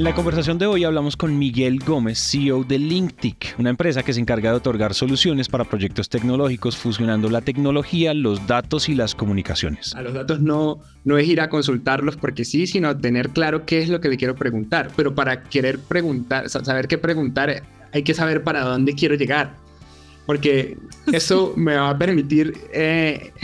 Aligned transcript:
En 0.00 0.04
la 0.04 0.14
conversación 0.14 0.56
de 0.56 0.64
hoy 0.64 0.84
hablamos 0.84 1.14
con 1.14 1.38
Miguel 1.38 1.78
Gómez, 1.78 2.18
CEO 2.18 2.64
de 2.64 2.78
LinkTIC, 2.78 3.56
una 3.58 3.68
empresa 3.68 4.02
que 4.02 4.14
se 4.14 4.20
encarga 4.20 4.48
de 4.48 4.56
otorgar 4.56 4.94
soluciones 4.94 5.46
para 5.46 5.64
proyectos 5.64 6.08
tecnológicos 6.08 6.78
fusionando 6.78 7.28
la 7.28 7.42
tecnología, 7.42 8.14
los 8.14 8.46
datos 8.46 8.88
y 8.88 8.94
las 8.94 9.14
comunicaciones. 9.14 9.94
A 9.94 10.00
los 10.00 10.14
datos 10.14 10.40
no, 10.40 10.78
no 11.04 11.18
es 11.18 11.28
ir 11.28 11.42
a 11.42 11.50
consultarlos 11.50 12.16
porque 12.16 12.46
sí, 12.46 12.66
sino 12.66 12.96
tener 12.96 13.28
claro 13.28 13.66
qué 13.66 13.80
es 13.80 13.90
lo 13.90 14.00
que 14.00 14.08
le 14.08 14.16
quiero 14.16 14.34
preguntar. 14.34 14.88
Pero 14.96 15.14
para 15.14 15.42
querer 15.42 15.78
preguntar, 15.78 16.48
saber 16.48 16.88
qué 16.88 16.96
preguntar, 16.96 17.62
hay 17.92 18.02
que 18.02 18.14
saber 18.14 18.42
para 18.42 18.62
dónde 18.62 18.94
quiero 18.94 19.16
llegar. 19.16 19.54
Porque 20.24 20.78
eso 21.12 21.52
me 21.58 21.76
va 21.76 21.90
a 21.90 21.98
permitir 21.98 22.54
eh, 22.72 23.34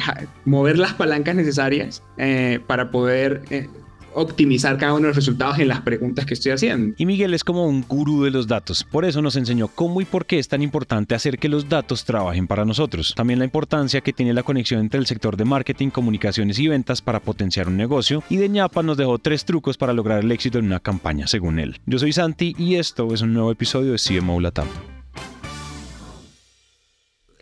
mover 0.46 0.78
las 0.78 0.94
palancas 0.94 1.34
necesarias 1.34 2.02
eh, 2.16 2.60
para 2.66 2.90
poder... 2.90 3.42
Eh, 3.50 3.68
optimizar 4.16 4.78
cada 4.78 4.94
uno 4.94 5.02
de 5.02 5.08
los 5.08 5.16
resultados 5.16 5.58
en 5.58 5.68
las 5.68 5.82
preguntas 5.82 6.24
que 6.24 6.34
estoy 6.34 6.52
haciendo. 6.52 6.94
Y 6.96 7.04
Miguel 7.06 7.34
es 7.34 7.44
como 7.44 7.66
un 7.66 7.84
gurú 7.86 8.24
de 8.24 8.30
los 8.30 8.46
datos. 8.46 8.82
Por 8.84 9.04
eso 9.04 9.20
nos 9.20 9.36
enseñó 9.36 9.68
cómo 9.68 10.00
y 10.00 10.06
por 10.06 10.24
qué 10.24 10.38
es 10.38 10.48
tan 10.48 10.62
importante 10.62 11.14
hacer 11.14 11.38
que 11.38 11.48
los 11.48 11.68
datos 11.68 12.04
trabajen 12.04 12.46
para 12.46 12.64
nosotros. 12.64 13.12
También 13.14 13.38
la 13.38 13.44
importancia 13.44 14.00
que 14.00 14.12
tiene 14.14 14.32
la 14.32 14.42
conexión 14.42 14.80
entre 14.80 14.98
el 14.98 15.06
sector 15.06 15.36
de 15.36 15.44
marketing, 15.44 15.90
comunicaciones 15.90 16.58
y 16.58 16.68
ventas 16.68 17.02
para 17.02 17.20
potenciar 17.20 17.68
un 17.68 17.76
negocio. 17.76 18.22
Y 18.30 18.38
de 18.38 18.48
ñapa 18.48 18.82
nos 18.82 18.96
dejó 18.96 19.18
tres 19.18 19.44
trucos 19.44 19.76
para 19.76 19.92
lograr 19.92 20.24
el 20.24 20.32
éxito 20.32 20.58
en 20.58 20.66
una 20.66 20.80
campaña, 20.80 21.26
según 21.26 21.58
él. 21.58 21.80
Yo 21.84 21.98
soy 21.98 22.12
Santi 22.12 22.54
y 22.58 22.76
esto 22.76 23.12
es 23.12 23.20
un 23.20 23.34
nuevo 23.34 23.52
episodio 23.52 23.92
de 23.92 23.98
CMO 23.98 24.40
Latam 24.40 24.66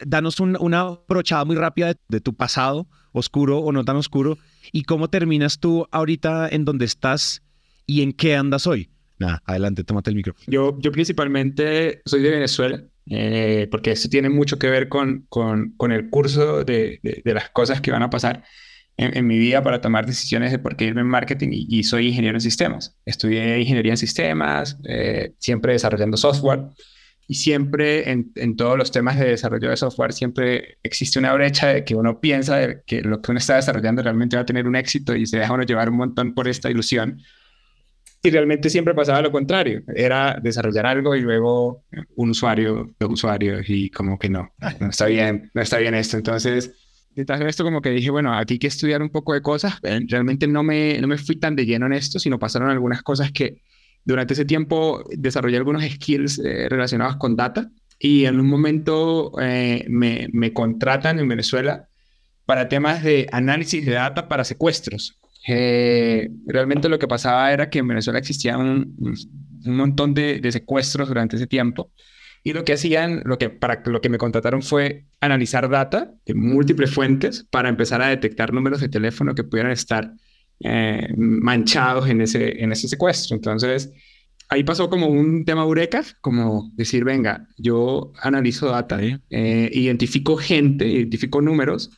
danos 0.06 0.40
una 0.40 0.80
aprovechada 0.80 1.44
muy 1.44 1.56
rápida 1.56 1.94
de, 2.08 2.20
tu 2.20 2.34
pasado, 2.34 2.86
oscuro 3.14 3.60
o 3.60 3.72
no 3.72 3.84
tan 3.84 3.96
oscuro, 3.96 4.36
y 4.72 4.82
cómo 4.82 5.08
terminas 5.08 5.58
tú 5.58 5.86
ahorita 5.90 6.48
en 6.50 6.66
donde 6.66 6.84
estás 6.84 7.42
y 7.86 8.02
en 8.02 8.12
qué 8.12 8.36
andas 8.36 8.66
hoy. 8.66 8.90
Nada, 9.18 9.42
adelante, 9.46 9.84
tómate 9.84 10.10
el 10.10 10.16
micrófono. 10.16 10.44
Yo, 10.48 10.76
yo 10.80 10.92
principalmente 10.92 12.02
soy 12.04 12.22
de 12.22 12.30
Venezuela, 12.30 12.82
eh, 13.06 13.68
porque 13.70 13.92
eso 13.92 14.08
tiene 14.08 14.28
mucho 14.28 14.58
que 14.58 14.68
ver 14.68 14.88
con, 14.88 15.26
con, 15.28 15.74
con 15.76 15.92
el 15.92 16.10
curso 16.10 16.64
de, 16.64 17.00
de, 17.02 17.34
las 17.34 17.50
cosas 17.50 17.80
que 17.80 17.90
van 17.90 18.02
a 18.02 18.10
pasar 18.10 18.42
en, 18.96 19.26
mi 19.26 19.38
vida 19.38 19.62
para 19.62 19.80
tomar 19.80 20.06
decisiones 20.06 20.52
de 20.52 20.58
por 20.58 20.76
qué 20.76 20.86
irme 20.86 21.02
en 21.02 21.08
marketing 21.08 21.48
y, 21.52 21.82
soy 21.84 22.08
ingeniero 22.08 22.36
en 22.36 22.40
sistemas. 22.40 22.96
Estudié 23.04 23.58
ingeniería 23.60 23.92
en 23.92 23.98
sistemas, 23.98 24.78
eh, 24.84 25.34
siempre 25.38 25.72
desarrollando 25.72 26.16
software 26.16 26.66
y 27.27 27.34
siempre 27.34 28.11
en, 28.11 28.33
en, 28.34 28.56
todos 28.56 28.77
los 28.77 28.91
temas 28.91 29.19
de 29.19 29.30
desarrollo 29.30 29.70
de 29.70 29.77
software 29.77 30.12
siempre 30.12 30.78
existe 30.83 31.19
una 31.19 31.33
brecha 31.33 31.69
de 31.69 31.84
que 31.84 31.94
uno 31.94 32.20
piensa 32.20 32.83
que 32.86 33.00
lo 33.00 33.22
que 33.22 33.30
uno 33.30 33.39
está 33.39 33.56
desarrollando 33.56 34.03
realmente 34.03 34.36
va 34.36 34.42
a 34.42 34.47
tener 34.47 34.67
un 34.67 34.77
éxito 34.77 35.17
y 35.17 35.27
se 35.27 35.39
deja 35.39 35.55
uno 35.55 35.62
llevar 35.62 35.89
un 35.89 35.97
montón 35.97 36.34
por 36.34 36.48
esta 36.48 36.70
ilusión. 36.70 37.20
Y 38.22 38.30
realmente 38.30 38.70
siempre 38.70 38.95
pasaba 38.95 39.20
lo 39.20 39.30
contrario. 39.30 39.83
Era 39.95 40.39
desarrollar 40.42 40.86
algo 40.86 41.14
y 41.14 41.20
luego 41.20 41.84
un 42.17 42.30
usuario, 42.30 42.95
dos 42.98 43.11
usuarios 43.12 43.64
y 43.69 43.91
como 43.91 44.19
que 44.19 44.30
no, 44.30 44.50
no 44.80 44.89
está 44.89 45.06
bien, 45.06 45.50
no 45.52 45.61
está 45.61 45.77
bien 45.78 45.95
esto. 45.95 46.17
Entonces, 46.17 46.72
detrás 47.11 47.41
de 47.41 47.48
esto 47.48 47.64
como 47.64 47.83
que 47.83 47.91
dije, 47.91 48.11
bueno, 48.11 48.34
aquí 48.34 48.55
hay 48.55 48.58
que 48.58 48.67
estudiar 48.67 49.02
un 49.02 49.11
poco 49.11 49.34
de 49.34 49.42
cosas. 49.42 49.75
Realmente 49.83 50.46
no 50.46 50.63
me, 50.63 50.98
no 51.01 51.07
me 51.07 51.18
fui 51.18 51.36
tan 51.36 51.55
de 51.55 51.67
lleno 51.67 51.84
en 51.86 51.92
esto, 51.92 52.18
sino 52.18 52.39
pasaron 52.39 52.70
algunas 52.70 53.02
cosas 53.02 53.30
que 53.30 53.63
durante 54.04 54.34
ese 54.34 54.44
tiempo 54.44 55.04
desarrollé 55.10 55.56
algunos 55.56 55.82
skills 55.82 56.38
eh, 56.38 56.68
relacionados 56.68 57.16
con 57.16 57.36
data 57.36 57.70
y 57.98 58.26
en 58.26 58.38
un 58.38 58.46
momento 58.46 59.32
eh, 59.40 59.84
me, 59.88 60.28
me, 60.32 60.52
contratan 60.52 61.18
en 61.18 61.28
Venezuela 61.28 61.88
para 62.44 62.68
temas 62.68 63.02
de 63.02 63.26
análisis 63.32 63.86
de 63.86 63.92
data 63.92 64.28
para 64.28 64.44
secuestros. 64.44 65.18
Eh, 65.46 66.30
realmente 66.46 66.88
lo 66.88 66.98
que 66.98 67.08
pasaba 67.08 67.52
era 67.52 67.70
que 67.70 67.78
en 67.78 67.88
Venezuela 67.88 68.18
existían 68.18 68.94
un, 68.98 69.14
montón 69.64 70.14
de, 70.14 70.40
de, 70.40 70.52
secuestros 70.52 71.08
durante 71.08 71.36
ese 71.36 71.46
tiempo 71.46 71.90
y 72.42 72.52
lo 72.52 72.64
que 72.64 72.74
hacían, 72.74 73.22
lo 73.24 73.38
que, 73.38 73.48
para 73.48 73.82
lo 73.86 74.02
que 74.02 74.10
me 74.10 74.18
contrataron 74.18 74.62
fue 74.62 75.06
analizar 75.20 75.70
data 75.70 76.12
de 76.26 76.34
múltiples 76.34 76.92
fuentes 76.92 77.46
para 77.50 77.70
empezar 77.70 78.02
a 78.02 78.08
detectar 78.08 78.52
números 78.52 78.82
de 78.82 78.90
teléfono 78.90 79.34
que 79.34 79.44
pudieran 79.44 79.72
estar 79.72 80.12
eh, 80.67 81.08
manchados 81.17 82.08
en 82.08 82.23
ese, 82.23 82.63
en 82.63 82.73
ese 82.73 82.89
secuestro. 82.89 83.36
Entonces, 83.36 83.92
ahí 84.48 84.64
pasó 84.64 84.89
como 84.89 85.08
un 85.08 85.45
tema 85.45 85.63
eureka, 85.63 86.02
como 86.23 86.73
decir, 86.75 87.05
venga, 87.05 87.47
yo 87.58 88.13
analizo 88.23 88.69
data, 88.69 88.98
eh, 89.02 89.70
identifico 89.73 90.36
gente, 90.39 90.86
identifico 90.89 91.42
números, 91.42 91.91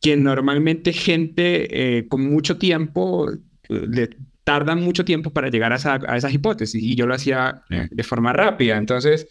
que 0.00 0.16
normalmente 0.16 0.94
gente 0.94 1.98
eh, 1.98 2.08
con 2.08 2.30
mucho 2.30 2.56
tiempo 2.56 3.30
le 3.68 4.08
tardan 4.42 4.82
mucho 4.82 5.04
tiempo 5.04 5.30
para 5.30 5.50
llegar 5.50 5.74
a, 5.74 5.76
a 5.76 6.16
esas 6.16 6.32
hipótesis 6.32 6.82
y 6.82 6.94
yo 6.94 7.06
lo 7.06 7.14
hacía 7.14 7.62
de 7.90 8.02
forma 8.02 8.32
rápida. 8.32 8.78
Entonces, 8.78 9.28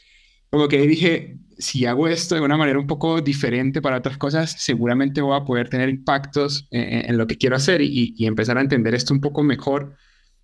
como 0.52 0.68
que 0.68 0.86
dije, 0.86 1.40
si 1.58 1.86
hago 1.86 2.08
esto 2.08 2.36
de 2.36 2.42
una 2.42 2.58
manera 2.58 2.80
un 2.80 2.88
poco 2.88 3.22
diferente 3.22 3.82
para 3.82 3.98
otras 3.98 4.18
cosas, 4.18 4.56
seguramente 4.58 5.22
voy 5.22 5.36
a 5.36 5.46
poder 5.46 5.70
tener 5.70 5.90
impactos 5.90 6.68
en, 6.72 7.18
lo 7.18 7.28
que 7.28 7.38
quiero 7.38 7.56
hacer 7.56 7.82
y, 7.82 8.16
empezar 8.26 8.58
a 8.58 8.62
entender 8.62 8.96
esto 8.96 9.14
un 9.14 9.22
poco 9.22 9.44
mejor. 9.44 9.96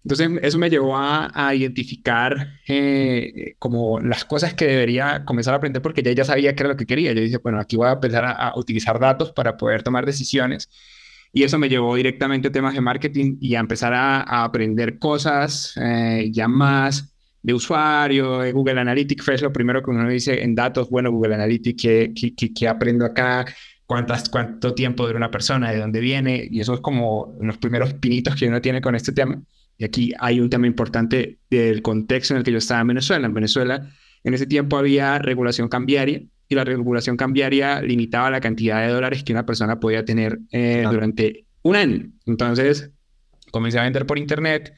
Entonces, 0.04 0.30
eso 0.44 0.58
me 0.58 0.70
llevó 0.70 0.98
a, 0.98 1.54
identificar 1.54 2.54
eh, 2.68 3.56
como 3.60 4.00
las 4.00 4.26
cosas 4.26 4.54
que 4.54 4.66
debería 4.66 5.26
comenzar 5.26 5.54
a 5.54 5.58
aprender 5.58 5.82
porque 5.82 6.04
ya, 6.04 6.12
ya 6.14 6.26
sabía 6.26 6.56
qué 6.56 6.64
era 6.64 6.70
lo 6.70 6.78
que 6.78 6.86
quería. 6.86 7.14
Yo 7.14 7.22
dije, 7.22 7.38
bueno, 7.38 7.60
aquí 7.60 7.76
voy 7.76 7.88
a 7.88 7.94
empezar 7.94 8.26
a, 8.26 8.54
utilizar 8.56 9.00
datos 9.00 9.32
para 9.32 9.58
poder 9.58 9.84
tomar 9.84 10.06
decisiones. 10.06 10.70
Y 11.32 11.44
eso 11.44 11.60
me 11.60 11.70
llevó 11.70 11.96
directamente 11.96 12.48
a 12.48 12.52
temas 12.52 12.74
de 12.74 12.82
marketing 12.82 13.38
y 13.40 13.56
a 13.56 13.60
empezar 13.60 13.94
a, 13.94 14.44
aprender 14.44 15.00
cosas 15.00 15.74
eh, 15.78 16.30
ya 16.32 16.48
más 16.48 17.14
de 17.42 17.54
usuario, 17.54 18.40
de 18.40 18.52
Google 18.52 18.80
Analytics, 18.80 19.28
es 19.30 19.42
lo 19.42 19.54
primero 19.54 19.82
que 19.82 19.92
uno 19.92 20.08
dice 20.10 20.44
en 20.44 20.56
datos, 20.56 20.90
bueno, 20.90 21.12
Google 21.12 21.36
Analytics, 21.36 21.82
¿qué, 21.82 22.14
qué, 22.36 22.54
qué, 22.54 22.68
aprendo 22.68 23.06
acá? 23.06 23.46
¿Cuántas, 23.86 24.30
¿Cuánto 24.30 24.74
tiempo 24.74 25.06
dura 25.06 25.18
una 25.18 25.32
persona? 25.32 25.72
¿De 25.72 25.80
dónde 25.80 26.00
viene? 26.00 26.48
Y 26.50 26.60
eso 26.60 26.74
es 26.76 26.80
como 26.80 27.36
los 27.42 27.58
primeros 27.58 27.94
pinitos 27.96 28.36
que 28.36 28.48
uno 28.48 28.62
tiene 28.62 28.82
con 28.82 28.96
este 28.96 29.12
tema. 29.12 29.42
Y 29.78 29.86
aquí 29.86 30.14
hay 30.20 30.40
un 30.42 30.50
tema 30.50 30.68
importante 30.68 31.40
del 31.50 31.82
contexto 31.82 32.34
en 32.34 32.40
el 32.40 32.44
que 32.44 32.52
yo 32.52 32.58
estaba 32.58 32.82
en 32.82 32.88
Venezuela. 32.88 33.26
En 33.26 33.34
Venezuela, 33.34 33.90
en 34.24 34.34
ese 34.34 34.46
tiempo 34.46 34.78
había 34.78 35.18
regulación 35.20 35.70
cambiaria 35.70 36.22
y 36.50 36.56
la 36.56 36.66
regulación 36.66 37.16
cambiaria 37.16 37.82
limitaba 37.82 38.30
la 38.30 38.42
cantidad 38.42 38.86
de 38.86 38.92
dólares 38.92 39.24
que 39.24 39.32
una 39.32 39.46
persona 39.46 39.80
podía 39.80 40.04
tener 40.04 40.40
eh, 40.52 40.84
durante 40.92 41.46
un 41.62 41.76
año. 41.76 42.12
Entonces, 42.26 42.92
comencé 43.52 43.80
a 43.80 43.84
vender 43.84 44.06
por 44.06 44.18
internet, 44.18 44.74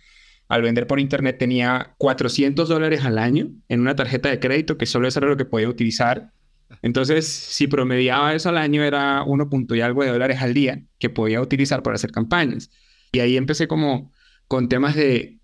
al 0.52 0.64
vender 0.64 0.86
por 0.86 1.00
internet 1.00 1.38
tenía 1.38 1.96
400 1.98 2.68
dólares 2.68 3.06
al 3.06 3.18
año 3.18 3.52
en 3.70 3.80
una 3.80 3.96
tarjeta 3.96 4.28
de 4.28 4.42
crédito, 4.42 4.78
que 4.78 4.86
solo 4.86 5.08
eso 5.08 5.20
era 5.20 5.30
lo 5.30 5.38
que 5.38 5.46
podía 5.46 5.70
utilizar. 5.70 6.34
Entonces, 6.82 7.26
si 7.26 7.68
promediaba 7.68 8.36
eso 8.36 8.50
al 8.50 8.58
año, 8.58 8.84
era 8.84 9.24
1 9.24 9.50
punto 9.50 9.76
y 9.76 9.82
algo 9.82 10.04
de 10.04 10.10
dólares 10.10 10.42
al 10.42 10.54
día 10.54 10.84
que 11.00 11.10
podía 11.10 11.40
utilizar 11.40 11.82
para 11.84 11.96
hacer 11.96 12.12
campañas. 12.12 12.70
Y 13.14 13.20
ahí 13.22 13.38
empecé 13.38 13.70
como 13.70 14.12
con 14.50 14.68
temas 14.68 14.94
de 14.94 15.40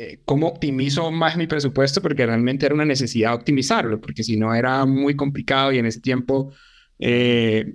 eh, 0.00 0.20
cómo 0.24 0.46
optimizo 0.48 1.10
más 1.10 1.36
mi 1.36 1.46
presupuesto, 1.46 2.00
porque 2.00 2.24
realmente 2.24 2.64
era 2.64 2.74
una 2.74 2.86
necesidad 2.86 3.34
optimizarlo, 3.34 4.00
porque 4.00 4.22
si 4.22 4.38
no 4.38 4.54
era 4.54 4.86
muy 4.86 5.16
complicado 5.16 5.70
y 5.70 5.78
en 5.78 5.84
ese 5.84 6.00
tiempo 6.00 6.54
eh, 6.98 7.74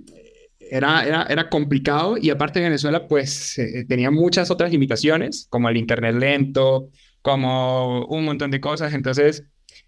era, 0.72 1.04
era, 1.06 1.22
era, 1.28 1.50
complicado 1.50 2.16
y 2.16 2.30
aparte 2.30 2.58
Venezuela, 2.60 3.06
pues 3.06 3.58
eh, 3.58 3.84
tenía 3.86 4.10
muchas 4.10 4.50
otras 4.50 4.72
limitaciones, 4.72 5.46
como 5.50 5.68
el 5.68 5.76
Internet 5.76 6.14
lento, 6.14 6.88
como 7.20 8.06
un 8.06 8.24
montón 8.24 8.50
de 8.50 8.60
cosas. 8.60 8.94
Entonces, 8.94 9.44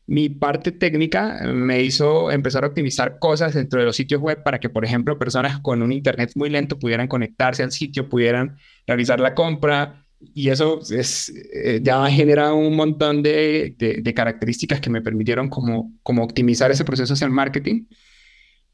mi 0.07 0.29
parte 0.29 0.73
técnica 0.73 1.41
me 1.47 1.83
hizo 1.83 2.31
empezar 2.31 2.65
a 2.65 2.67
optimizar 2.67 3.19
cosas 3.19 3.55
dentro 3.55 3.81
de 3.81 3.87
los 3.87 3.97
sitios 3.97 4.21
web 4.21 4.43
para 4.43 4.61
que, 4.61 4.69
por 4.69 4.85
ejemplo, 4.85 5.19
personas 5.19 5.59
con 5.61 5.81
un 5.81 5.91
Internet 5.91 6.33
muy 6.35 6.51
lento 6.51 6.79
pudieran 6.79 7.09
conectarse 7.09 7.63
al 7.63 7.73
sitio, 7.73 8.11
pudieran 8.11 8.59
realizar 8.87 9.21
la 9.21 9.35
compra. 9.35 10.05
Y 10.35 10.51
eso 10.51 10.81
es, 10.91 11.33
eh, 11.55 11.81
ya 11.83 12.07
genera 12.11 12.53
un 12.53 12.77
montón 12.77 13.23
de, 13.23 13.75
de, 13.79 14.03
de, 14.03 14.15
características 14.15 14.81
que 14.81 14.91
me 14.91 15.01
permitieron 15.01 15.49
como, 15.49 15.93
como 16.03 16.25
optimizar 16.25 16.71
ese 16.71 16.85
proceso 16.85 17.15
hacia 17.15 17.27
el 17.27 17.33
marketing. 17.33 17.85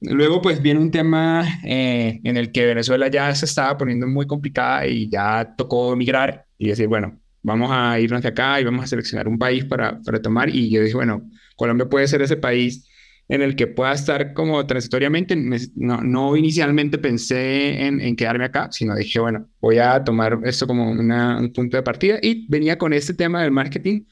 Luego, 0.01 0.41
pues 0.41 0.63
viene 0.63 0.81
un 0.81 0.91
tema 0.91 1.45
eh, 1.65 2.21
en 2.25 2.37
el 2.37 2.53
que 2.53 2.65
Venezuela 2.65 3.09
ya 3.09 3.35
se 3.35 3.45
estaba 3.45 3.77
poniendo 3.77 4.07
muy 4.07 4.27
complicada 4.27 4.87
y 4.87 5.11
ya 5.11 5.55
tocó 5.57 5.95
migrar 5.95 6.47
y 6.57 6.69
decir, 6.69 6.89
bueno, 6.89 7.21
vamos 7.43 7.71
a 7.71 8.01
irnos 8.01 8.23
de 8.23 8.29
acá 8.29 8.61
y 8.61 8.65
vamos 8.65 8.85
a 8.85 8.87
seleccionar 8.87 9.29
un 9.29 9.39
país 9.39 9.65
para, 9.65 10.01
para 10.01 10.23
tomar. 10.23 10.49
Y 10.49 10.71
yo 10.71 10.83
dije, 10.83 10.95
bueno, 10.95 11.29
Colombia 11.57 11.89
puede 11.89 12.09
ser 12.09 12.23
ese 12.23 12.37
país 12.37 12.87
en 13.29 13.43
el 13.43 13.55
que 13.55 13.67
pueda 13.67 13.93
estar 13.93 14.33
como 14.33 14.67
transitoriamente. 14.67 15.37
No, 15.77 15.99
no 15.99 16.37
inicialmente 16.37 16.99
pensé 16.99 17.87
en, 17.87 18.01
en, 18.01 18.17
quedarme 18.17 18.47
acá, 18.47 18.69
sino 18.73 18.97
dije, 18.97 19.21
bueno, 19.21 19.49
voy 19.61 19.79
a 19.79 20.03
tomar 20.03 20.41
esto 20.45 20.67
como 20.67 20.91
una, 20.91 21.39
un 21.39 21.53
punto 21.53 21.77
de 21.77 21.83
partida 21.83 22.19
y 22.23 22.47
venía 22.49 22.79
con 22.79 22.93
este 22.93 23.15
tema 23.15 23.43
del 23.43 23.53
marketing, 23.53 24.05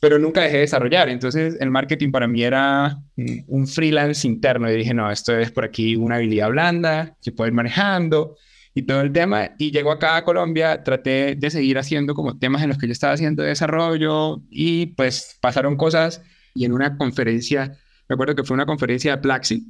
pero 0.00 0.18
nunca 0.18 0.42
dejé 0.42 0.56
de 0.56 0.60
desarrollar. 0.62 1.08
Entonces, 1.08 1.56
el 1.60 1.70
marketing 1.70 2.10
para 2.10 2.26
mí 2.26 2.42
era 2.42 2.98
un 3.46 3.66
freelance 3.66 4.26
interno 4.26 4.70
y 4.70 4.76
dije, 4.76 4.94
no, 4.94 5.10
esto 5.10 5.36
es 5.38 5.50
por 5.50 5.64
aquí 5.64 5.96
una 5.96 6.16
habilidad 6.16 6.50
blanda 6.50 7.16
que 7.22 7.32
puedo 7.32 7.48
ir 7.48 7.54
manejando 7.54 8.36
y 8.74 8.82
todo 8.82 9.00
el 9.00 9.12
tema. 9.12 9.52
Y 9.58 9.70
llego 9.70 9.92
acá 9.92 10.16
a 10.16 10.24
Colombia, 10.24 10.82
traté 10.82 11.36
de 11.36 11.50
seguir 11.50 11.78
haciendo 11.78 12.14
como 12.14 12.38
temas 12.38 12.62
en 12.62 12.68
los 12.68 12.78
que 12.78 12.86
yo 12.86 12.92
estaba 12.92 13.14
haciendo 13.14 13.42
desarrollo 13.42 14.42
y 14.50 14.86
pues 14.86 15.38
pasaron 15.40 15.76
cosas 15.76 16.22
y 16.54 16.64
en 16.64 16.72
una 16.72 16.96
conferencia 16.96 17.78
me 18.08 18.14
acuerdo 18.14 18.34
que 18.34 18.44
fue 18.44 18.54
una 18.54 18.66
conferencia 18.66 19.16
de 19.16 19.22
Plaxi, 19.22 19.64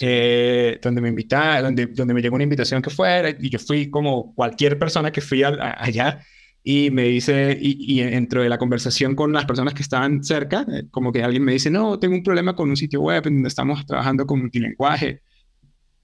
eh, 0.00 0.78
donde 0.82 1.00
me 1.00 1.08
invitaron, 1.08 1.64
donde, 1.64 1.86
donde 1.86 2.14
me 2.14 2.20
llegó 2.20 2.34
una 2.34 2.44
invitación 2.44 2.82
que 2.82 2.90
fuera, 2.90 3.30
y 3.30 3.50
yo 3.50 3.58
fui 3.58 3.88
como 3.88 4.34
cualquier 4.34 4.78
persona 4.78 5.12
que 5.12 5.20
fui 5.20 5.42
allá, 5.44 6.20
y 6.68 6.90
me 6.90 7.04
dice, 7.04 7.56
y, 7.60 7.76
y, 8.00 8.02
dentro 8.02 8.42
de 8.42 8.48
la 8.48 8.58
conversación 8.58 9.14
con 9.14 9.32
las 9.32 9.44
personas 9.44 9.72
que 9.72 9.82
estaban 9.82 10.24
cerca, 10.24 10.66
eh, 10.68 10.88
como 10.90 11.12
que 11.12 11.22
alguien 11.22 11.44
me 11.44 11.52
dice, 11.52 11.70
no, 11.70 12.00
tengo 12.00 12.16
un 12.16 12.24
problema 12.24 12.56
con 12.56 12.68
un 12.68 12.76
sitio 12.76 13.00
web 13.02 13.22
donde 13.22 13.46
estamos 13.46 13.86
trabajando 13.86 14.26
con 14.26 14.40
multilenguaje, 14.40 15.22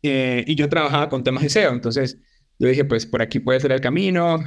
eh, 0.02 0.44
y 0.46 0.54
yo 0.54 0.68
trabajaba 0.68 1.08
con 1.08 1.24
temas 1.24 1.42
de 1.42 1.48
SEO, 1.48 1.72
entonces 1.72 2.16
yo 2.60 2.68
dije, 2.68 2.84
pues 2.84 3.06
por 3.06 3.22
aquí 3.22 3.40
puede 3.40 3.58
ser 3.58 3.72
el 3.72 3.80
camino, 3.80 4.38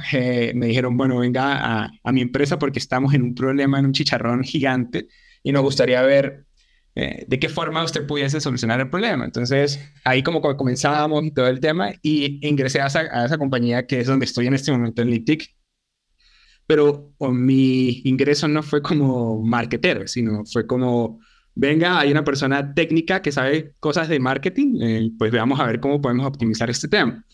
me 0.54 0.66
dijeron, 0.66 0.96
bueno, 0.96 1.18
venga 1.18 1.84
a, 1.84 1.90
a 2.02 2.12
mi 2.12 2.22
empresa 2.22 2.58
porque 2.58 2.78
estamos 2.78 3.12
en 3.12 3.22
un 3.22 3.34
problema, 3.34 3.78
en 3.78 3.84
un 3.84 3.92
chicharrón 3.92 4.42
gigante, 4.42 5.08
y 5.42 5.52
nos 5.52 5.62
gustaría 5.62 6.00
ver 6.00 6.46
eh, 6.98 7.26
de 7.28 7.38
qué 7.38 7.50
forma 7.50 7.84
usted 7.84 8.06
pudiese 8.06 8.40
solucionar 8.40 8.80
el 8.80 8.88
problema. 8.88 9.26
Entonces, 9.26 9.78
ahí 10.02 10.22
como 10.22 10.40
comenzábamos 10.40 11.24
todo 11.34 11.46
el 11.46 11.60
tema, 11.60 11.92
y 12.00 12.38
ingresé 12.40 12.80
a 12.80 12.86
esa, 12.86 13.00
a 13.00 13.26
esa 13.26 13.36
compañía 13.36 13.86
que 13.86 14.00
es 14.00 14.06
donde 14.06 14.24
estoy 14.24 14.46
en 14.46 14.54
este 14.54 14.72
momento, 14.72 15.02
en 15.02 15.10
Litic. 15.10 15.54
Pero 16.66 17.12
mi 17.20 18.00
ingreso 18.04 18.48
no 18.48 18.62
fue 18.62 18.82
como 18.82 19.42
marketero, 19.42 20.06
sino 20.08 20.44
fue 20.44 20.66
como, 20.66 21.20
venga, 21.54 22.00
hay 22.00 22.10
una 22.10 22.24
persona 22.24 22.74
técnica 22.74 23.22
que 23.22 23.32
sabe 23.32 23.74
cosas 23.78 24.08
de 24.08 24.18
marketing, 24.18 24.78
eh, 24.82 25.10
pues 25.18 25.30
veamos 25.30 25.60
a 25.60 25.66
ver 25.66 25.80
cómo 25.80 26.00
podemos 26.00 26.26
optimizar 26.26 26.68
este 26.68 26.88
tema. 26.88 27.24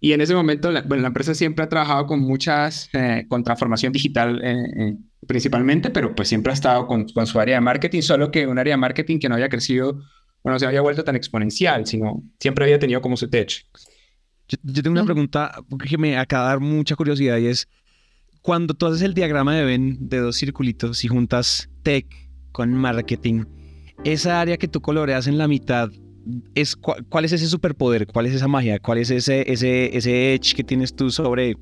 Y 0.00 0.12
en 0.12 0.20
ese 0.20 0.34
momento, 0.34 0.70
la, 0.70 0.82
bueno, 0.82 1.00
la 1.00 1.08
empresa 1.08 1.34
siempre 1.34 1.64
ha 1.64 1.68
trabajado 1.68 2.06
con 2.06 2.20
muchas, 2.20 2.90
eh, 2.92 3.24
con 3.26 3.42
transformación 3.42 3.90
digital 3.92 4.38
eh, 4.44 4.96
principalmente, 5.26 5.88
pero 5.88 6.14
pues 6.14 6.28
siempre 6.28 6.50
ha 6.50 6.54
estado 6.54 6.86
con, 6.86 7.08
con, 7.08 7.26
su 7.26 7.40
área 7.40 7.54
de 7.54 7.62
marketing, 7.62 8.02
solo 8.02 8.30
que 8.30 8.46
un 8.46 8.58
área 8.58 8.74
de 8.74 8.78
marketing 8.78 9.18
que 9.18 9.30
no 9.30 9.36
había 9.36 9.48
crecido, 9.48 10.02
bueno, 10.42 10.58
se 10.58 10.66
había 10.66 10.82
vuelto 10.82 11.04
tan 11.04 11.16
exponencial, 11.16 11.86
sino 11.86 12.22
siempre 12.38 12.66
había 12.66 12.78
tenido 12.78 13.00
como 13.00 13.16
su 13.16 13.30
techo. 13.30 13.64
Yo, 14.46 14.82
tengo 14.82 14.92
una 14.92 15.04
pregunta 15.04 15.52
que 15.88 15.96
me 15.96 16.18
acaba 16.18 16.44
de 16.44 16.48
dar 16.50 16.60
mucha 16.60 16.94
curiosidad 16.96 17.38
y 17.38 17.46
es, 17.46 17.66
cuando 18.44 18.74
tú 18.74 18.84
haces 18.84 19.00
el 19.00 19.14
diagrama 19.14 19.56
de 19.56 19.64
Venn 19.64 19.96
de 19.98 20.18
dos 20.18 20.36
circulitos 20.36 21.02
y 21.02 21.08
juntas 21.08 21.70
tech 21.82 22.06
con 22.52 22.74
marketing, 22.74 23.44
esa 24.04 24.38
área 24.38 24.58
que 24.58 24.68
tú 24.68 24.82
coloreas 24.82 25.26
en 25.26 25.38
la 25.38 25.48
mitad, 25.48 25.88
es, 26.54 26.76
¿cuál 26.76 27.24
es 27.24 27.32
ese 27.32 27.46
superpoder? 27.46 28.06
¿Cuál 28.06 28.26
es 28.26 28.34
esa 28.34 28.46
magia? 28.46 28.78
¿Cuál 28.80 28.98
es 28.98 29.10
ese, 29.10 29.50
ese, 29.50 29.96
ese 29.96 30.34
edge 30.34 30.54
que 30.54 30.62
tienes 30.62 30.94
tú 30.94 31.08
sobre 31.08 31.56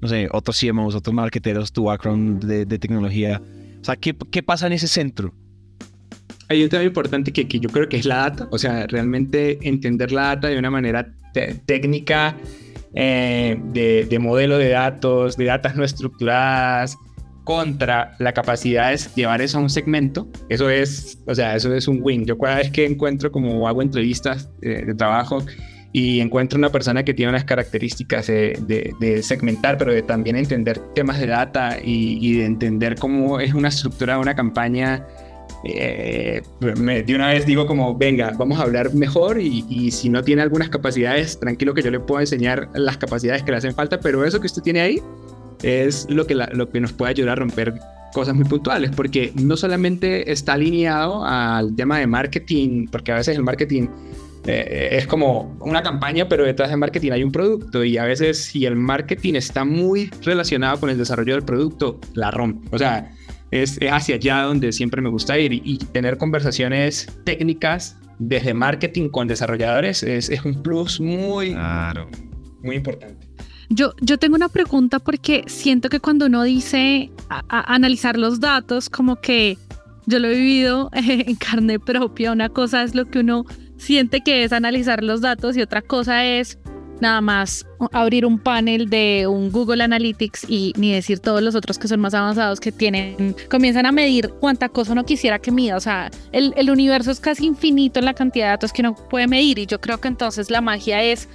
no 0.00 0.06
sé, 0.06 0.28
otros 0.30 0.60
CMOs, 0.60 0.94
otros 0.94 1.12
marketeros, 1.12 1.72
tu 1.72 1.82
background 1.82 2.44
de, 2.44 2.78
tecnología. 2.78 3.42
O 3.80 3.84
sea, 3.84 3.96
¿qué, 3.96 4.14
¿qué, 4.30 4.40
pasa 4.44 4.68
en 4.68 4.74
ese 4.74 4.86
centro? 4.86 5.34
Hay 6.48 6.62
un 6.62 6.68
tema 6.68 6.84
importante 6.84 7.32
que, 7.32 7.48
que, 7.48 7.58
yo 7.58 7.68
creo 7.68 7.88
que 7.88 7.96
es 7.96 8.06
la 8.06 8.18
data, 8.18 8.46
o 8.52 8.58
sea, 8.58 8.86
realmente 8.86 9.58
entender 9.68 10.12
la 10.12 10.22
data 10.22 10.46
de 10.46 10.56
una 10.56 10.70
manera 10.70 11.12
técnica, 11.66 12.36
eh, 13.00 13.56
de, 13.72 14.06
de, 14.10 14.18
modelo 14.18 14.58
de 14.58 14.70
datos, 14.70 15.36
de 15.36 15.44
datas 15.44 15.76
no 15.76 15.84
estructuradas, 15.84 16.98
contra 17.44 18.14
la 18.18 18.32
capacidad 18.34 18.90
de 18.90 18.98
llevar 19.14 19.40
eso 19.40 19.56
a 19.56 19.62
un 19.62 19.70
segmento, 19.70 20.28
eso 20.48 20.68
es, 20.68 21.18
o 21.26 21.34
sea, 21.34 21.56
eso 21.56 21.72
es 21.72 21.88
un 21.88 22.00
win. 22.02 22.26
Yo 22.26 22.36
cada 22.36 22.56
vez 22.56 22.70
que 22.70 22.84
encuentro 22.84 23.32
como 23.32 23.66
hago 23.66 23.80
entrevistas 23.80 24.50
eh, 24.60 24.84
de 24.84 24.94
trabajo, 24.94 25.42
y 25.92 26.20
encuentro 26.20 26.58
una 26.58 26.70
persona 26.70 27.02
que 27.02 27.14
tiene 27.14 27.30
unas 27.30 27.44
características 27.44 28.26
de, 28.26 29.20
segmentar, 29.22 29.78
pero 29.78 29.92
de 29.92 30.02
también 30.02 30.36
entender 30.36 30.78
temas 30.94 31.18
de 31.18 31.26
data 31.26 31.78
y, 31.82 32.36
de 32.36 32.44
entender 32.44 32.96
cómo 32.96 33.40
es 33.40 33.54
una 33.54 33.68
estructura 33.68 34.14
de 34.14 34.20
una 34.20 34.34
campaña. 34.34 35.06
Eh, 35.64 36.42
de 36.60 37.14
una 37.14 37.28
vez 37.28 37.44
digo 37.46 37.66
como, 37.66 37.96
venga, 37.96 38.32
vamos 38.38 38.58
a 38.58 38.62
hablar 38.62 38.94
mejor 38.94 39.40
y, 39.40 39.90
si 39.90 40.08
no 40.08 40.22
tiene 40.22 40.42
algunas 40.42 40.68
capacidades, 40.68 41.38
tranquilo 41.38 41.74
que 41.74 41.82
yo 41.82 41.90
le 41.90 42.00
puedo 42.00 42.20
enseñar 42.20 42.68
las 42.74 42.96
capacidades 42.96 43.42
que 43.42 43.50
le 43.50 43.56
hacen 43.56 43.74
falta, 43.74 43.98
pero 44.00 44.24
eso 44.24 44.40
que 44.40 44.46
usted 44.46 44.62
tiene 44.62 44.80
ahí 44.80 45.02
es 45.62 46.06
lo 46.08 46.26
que, 46.26 46.34
lo 46.34 46.70
que 46.70 46.80
nos 46.80 46.92
puede 46.92 47.10
ayudar 47.10 47.32
a 47.32 47.34
romper 47.36 47.74
cosas 48.12 48.34
muy 48.34 48.44
puntuales, 48.44 48.90
porque 48.94 49.32
no 49.34 49.56
solamente 49.56 50.30
está 50.30 50.54
alineado 50.54 51.24
al 51.24 51.74
tema 51.74 51.98
de 51.98 52.06
marketing, 52.06 52.86
porque 52.90 53.12
a 53.12 53.16
veces 53.16 53.36
el 53.36 53.42
marketing 53.42 53.88
eh, 54.46 54.88
es 54.92 55.06
como 55.06 55.56
una 55.60 55.82
campaña, 55.82 56.28
pero 56.28 56.44
detrás 56.44 56.70
de 56.70 56.76
marketing 56.76 57.12
hay 57.12 57.22
un 57.22 57.32
producto 57.32 57.84
y 57.84 57.98
a 57.98 58.04
veces 58.04 58.44
si 58.44 58.64
el 58.64 58.76
marketing 58.76 59.34
está 59.34 59.64
muy 59.64 60.10
relacionado 60.22 60.80
con 60.80 60.90
el 60.90 60.96
desarrollo 60.96 61.34
del 61.34 61.44
producto, 61.44 62.00
la 62.14 62.30
rompe. 62.30 62.66
O 62.74 62.78
sea, 62.78 63.12
es, 63.50 63.78
hacia 63.90 64.16
allá 64.16 64.42
donde 64.42 64.72
siempre 64.72 65.02
me 65.02 65.08
gusta 65.08 65.38
ir. 65.38 65.52
Y, 65.52 65.78
tener 65.78 66.18
conversaciones 66.18 67.06
técnicas 67.24 67.96
desde 68.18 68.54
marketing 68.54 69.08
con 69.08 69.28
desarrolladores 69.28 70.02
es, 70.02 70.28
es 70.28 70.44
un 70.44 70.62
plus 70.62 71.00
muy, 71.00 71.56
muy 72.62 72.76
importante. 72.76 73.28
Yo, 73.70 73.92
yo 74.00 74.18
tengo 74.18 74.34
una 74.34 74.48
pregunta 74.48 74.98
porque 74.98 75.44
siento 75.46 75.90
que 75.90 76.00
cuando 76.00 76.26
uno 76.26 76.42
dice 76.42 77.10
analizar 77.48 78.16
los 78.16 78.40
datos, 78.40 78.88
como 78.88 79.16
que 79.16 79.58
yo 80.06 80.18
lo 80.18 80.28
he 80.28 80.34
vivido 80.34 80.88
en 80.94 81.36
carne 81.36 81.78
propia, 81.78 82.32
una 82.32 82.48
cosa 82.48 82.82
es 82.82 82.94
lo 82.94 83.06
que 83.06 83.20
uno 83.20 83.44
siente 83.76 84.22
que 84.22 84.42
es 84.42 84.52
analizar 84.52 85.04
los 85.04 85.20
datos 85.20 85.56
y 85.56 85.62
otra 85.62 85.82
cosa 85.82 86.24
es 86.24 86.58
nada 87.00 87.20
más 87.20 87.66
abrir 87.92 88.26
un 88.26 88.38
panel 88.38 88.88
de 88.90 89.26
un 89.28 89.50
Google 89.50 89.82
Analytics 89.82 90.46
y 90.48 90.72
ni 90.76 90.92
decir 90.92 91.20
todos 91.20 91.42
los 91.42 91.54
otros 91.54 91.78
que 91.78 91.88
son 91.88 92.00
más 92.00 92.14
avanzados 92.14 92.60
que 92.60 92.72
tienen, 92.72 93.36
comienzan 93.50 93.86
a 93.86 93.92
medir 93.92 94.30
cuánta 94.40 94.68
cosa 94.68 94.92
uno 94.92 95.04
quisiera 95.04 95.38
que 95.38 95.50
mida. 95.50 95.76
O 95.76 95.80
sea, 95.80 96.10
el, 96.32 96.52
el 96.56 96.70
universo 96.70 97.10
es 97.10 97.20
casi 97.20 97.46
infinito 97.46 97.98
en 97.98 98.04
la 98.04 98.14
cantidad 98.14 98.46
de 98.46 98.50
datos 98.50 98.72
que 98.72 98.82
uno 98.82 98.94
puede 98.94 99.26
medir 99.26 99.58
y 99.58 99.66
yo 99.66 99.80
creo 99.80 100.00
que 100.00 100.08
entonces 100.08 100.50
la 100.50 100.60
magia 100.60 101.02
es 101.02 101.28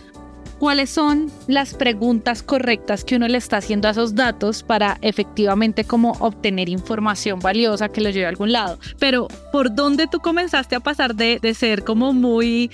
cuáles 0.63 0.89
son 0.89 1.29
las 1.47 1.73
preguntas 1.73 2.41
correctas 2.41 3.03
que 3.03 3.17
uno 3.17 3.27
le 3.27 3.37
está 3.37 3.57
haciendo 3.57 3.89
a 3.89 3.91
esos 3.91 4.15
datos 4.15 4.63
para 4.63 4.97
efectivamente 5.01 5.83
como 5.83 6.11
obtener 6.19 6.69
información 6.69 7.39
valiosa 7.39 7.89
que 7.89 7.99
lo 7.99 8.09
lleve 8.09 8.27
a 8.27 8.29
algún 8.29 8.53
lado. 8.53 8.79
Pero 8.97 9.27
¿por 9.51 9.75
dónde 9.75 10.07
tú 10.07 10.19
comenzaste 10.19 10.75
a 10.75 10.79
pasar 10.79 11.15
de, 11.15 11.39
de 11.41 11.53
ser 11.53 11.83
como 11.83 12.13
muy 12.13 12.71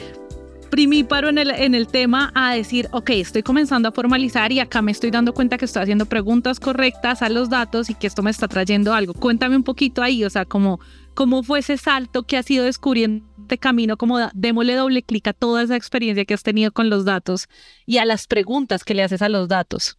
primíparo 0.70 1.30
en 1.30 1.38
el, 1.38 1.52
en 1.52 1.76
el 1.76 1.88
tema 1.88 2.32
a 2.36 2.54
decir, 2.54 2.88
ok, 2.92 3.10
estoy 3.12 3.44
comenzando 3.44 3.90
a 3.90 3.92
formalizar 3.92 4.52
y 4.52 4.60
acá 4.60 4.82
me 4.82 4.92
estoy 4.92 5.12
dando 5.12 5.34
cuenta 5.34 5.58
que 5.58 5.66
estoy 5.66 5.84
haciendo 5.84 6.06
preguntas 6.06 6.60
correctas 6.60 7.22
a 7.22 7.30
los 7.30 7.50
datos 7.50 7.90
y 7.90 7.96
que 7.96 8.08
esto 8.08 8.22
me 8.22 8.32
está 8.32 8.48
trayendo 8.48 8.94
algo. 8.94 9.14
Cuéntame 9.14 9.56
un 9.56 9.64
poquito 9.64 10.02
ahí, 10.02 10.24
o 10.24 10.30
sea, 10.30 10.46
como 10.46 10.80
¿Cómo 11.20 11.44
fue 11.44 11.60
ese 11.60 11.76
salto 11.76 12.24
que 12.24 12.38
has 12.38 12.50
ido 12.50 12.64
descubriendo 12.64 13.26
de 13.36 13.58
camino? 13.58 13.98
Como 13.98 14.20
démosle 14.34 14.76
doble 14.76 15.04
clic 15.04 15.28
a 15.28 15.34
toda 15.34 15.64
esa 15.64 15.76
experiencia 15.76 16.24
que 16.24 16.34
has 16.34 16.44
tenido 16.44 16.72
con 16.72 16.90
los 16.90 17.04
datos 17.04 17.50
y 17.86 17.98
a 17.98 18.06
las 18.06 18.26
preguntas 18.26 18.86
que 18.86 18.94
le 18.94 19.04
haces 19.04 19.22
a 19.22 19.28
los 19.28 19.50
datos. 19.50 19.98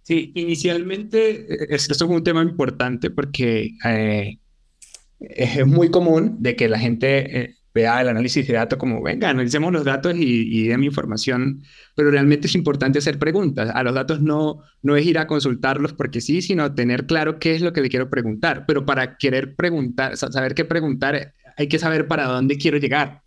Sí, 0.00 0.32
inicialmente 0.34 1.40
eh, 1.40 1.66
esto 1.68 1.92
es 1.92 2.00
un 2.00 2.24
tema 2.24 2.42
importante 2.42 3.10
porque 3.10 3.72
eh, 3.84 4.38
es 5.18 5.66
muy 5.66 5.90
común 5.90 6.36
de 6.38 6.56
que 6.56 6.70
la 6.70 6.78
gente 6.78 7.40
eh, 7.40 7.54
vea 7.74 8.00
el 8.00 8.08
análisis 8.08 8.46
de 8.46 8.54
datos 8.54 8.78
como, 8.78 9.02
venga, 9.02 9.30
analicemos 9.30 9.72
los 9.72 9.84
datos 9.84 10.14
y, 10.16 10.70
y 10.70 10.76
mi 10.76 10.86
información, 10.86 11.62
pero 11.94 12.10
realmente 12.10 12.46
es 12.46 12.54
importante 12.54 12.98
hacer 12.98 13.18
preguntas. 13.18 13.70
A 13.72 13.82
los 13.82 13.94
datos 13.94 14.20
no, 14.20 14.62
no 14.82 14.96
es 14.96 15.06
ir 15.06 15.18
a 15.18 15.26
consultarlos 15.26 15.92
porque 15.92 16.20
sí, 16.20 16.42
sino 16.42 16.74
tener 16.74 17.06
claro 17.06 17.38
qué 17.38 17.54
es 17.54 17.62
lo 17.62 17.72
que 17.72 17.80
le 17.80 17.88
quiero 17.88 18.10
preguntar. 18.10 18.64
Pero 18.66 18.84
para 18.84 19.16
querer 19.16 19.54
preguntar, 19.54 20.16
saber 20.16 20.54
qué 20.54 20.64
preguntar, 20.64 21.34
hay 21.56 21.68
que 21.68 21.78
saber 21.78 22.08
para 22.08 22.24
dónde 22.24 22.58
quiero 22.58 22.78
llegar. 22.78 23.22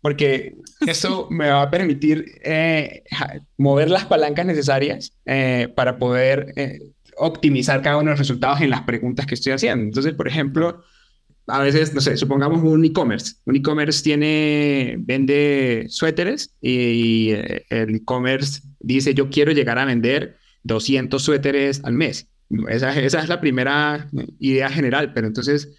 Porque 0.00 0.56
eso 0.86 1.28
me 1.30 1.48
va 1.48 1.62
a 1.62 1.70
permitir 1.70 2.24
eh, 2.42 3.02
mover 3.56 3.90
las 3.90 4.04
palancas 4.06 4.46
necesarias 4.46 5.16
eh, 5.24 5.68
para 5.74 5.98
poder 5.98 6.52
eh, 6.56 6.80
optimizar 7.16 7.82
cada 7.82 7.96
uno 7.96 8.06
de 8.06 8.12
los 8.12 8.18
resultados 8.18 8.60
en 8.60 8.70
las 8.70 8.82
preguntas 8.82 9.26
que 9.26 9.34
estoy 9.34 9.52
haciendo. 9.52 9.84
Entonces, 9.84 10.14
por 10.14 10.28
ejemplo, 10.28 10.82
a 11.48 11.60
veces, 11.60 11.94
no 11.94 12.00
sé, 12.00 12.16
supongamos 12.16 12.62
un 12.62 12.84
e-commerce. 12.84 13.36
Un 13.44 13.56
e-commerce 13.56 14.02
tiene, 14.02 14.96
vende 14.98 15.86
suéteres 15.88 16.54
y, 16.60 17.30
eh, 17.30 17.64
el 17.70 17.94
e-commerce 17.96 18.62
dice, 18.80 19.14
yo 19.14 19.30
quiero 19.30 19.52
llegar 19.52 19.78
a 19.78 19.84
vender 19.84 20.36
200 20.64 21.22
suéteres 21.22 21.82
al 21.84 21.94
mes. 21.94 22.28
Esa, 22.68 22.98
es 22.98 23.28
la 23.28 23.40
primera 23.40 24.08
idea 24.38 24.68
general, 24.68 25.12
pero 25.12 25.26
entonces 25.26 25.74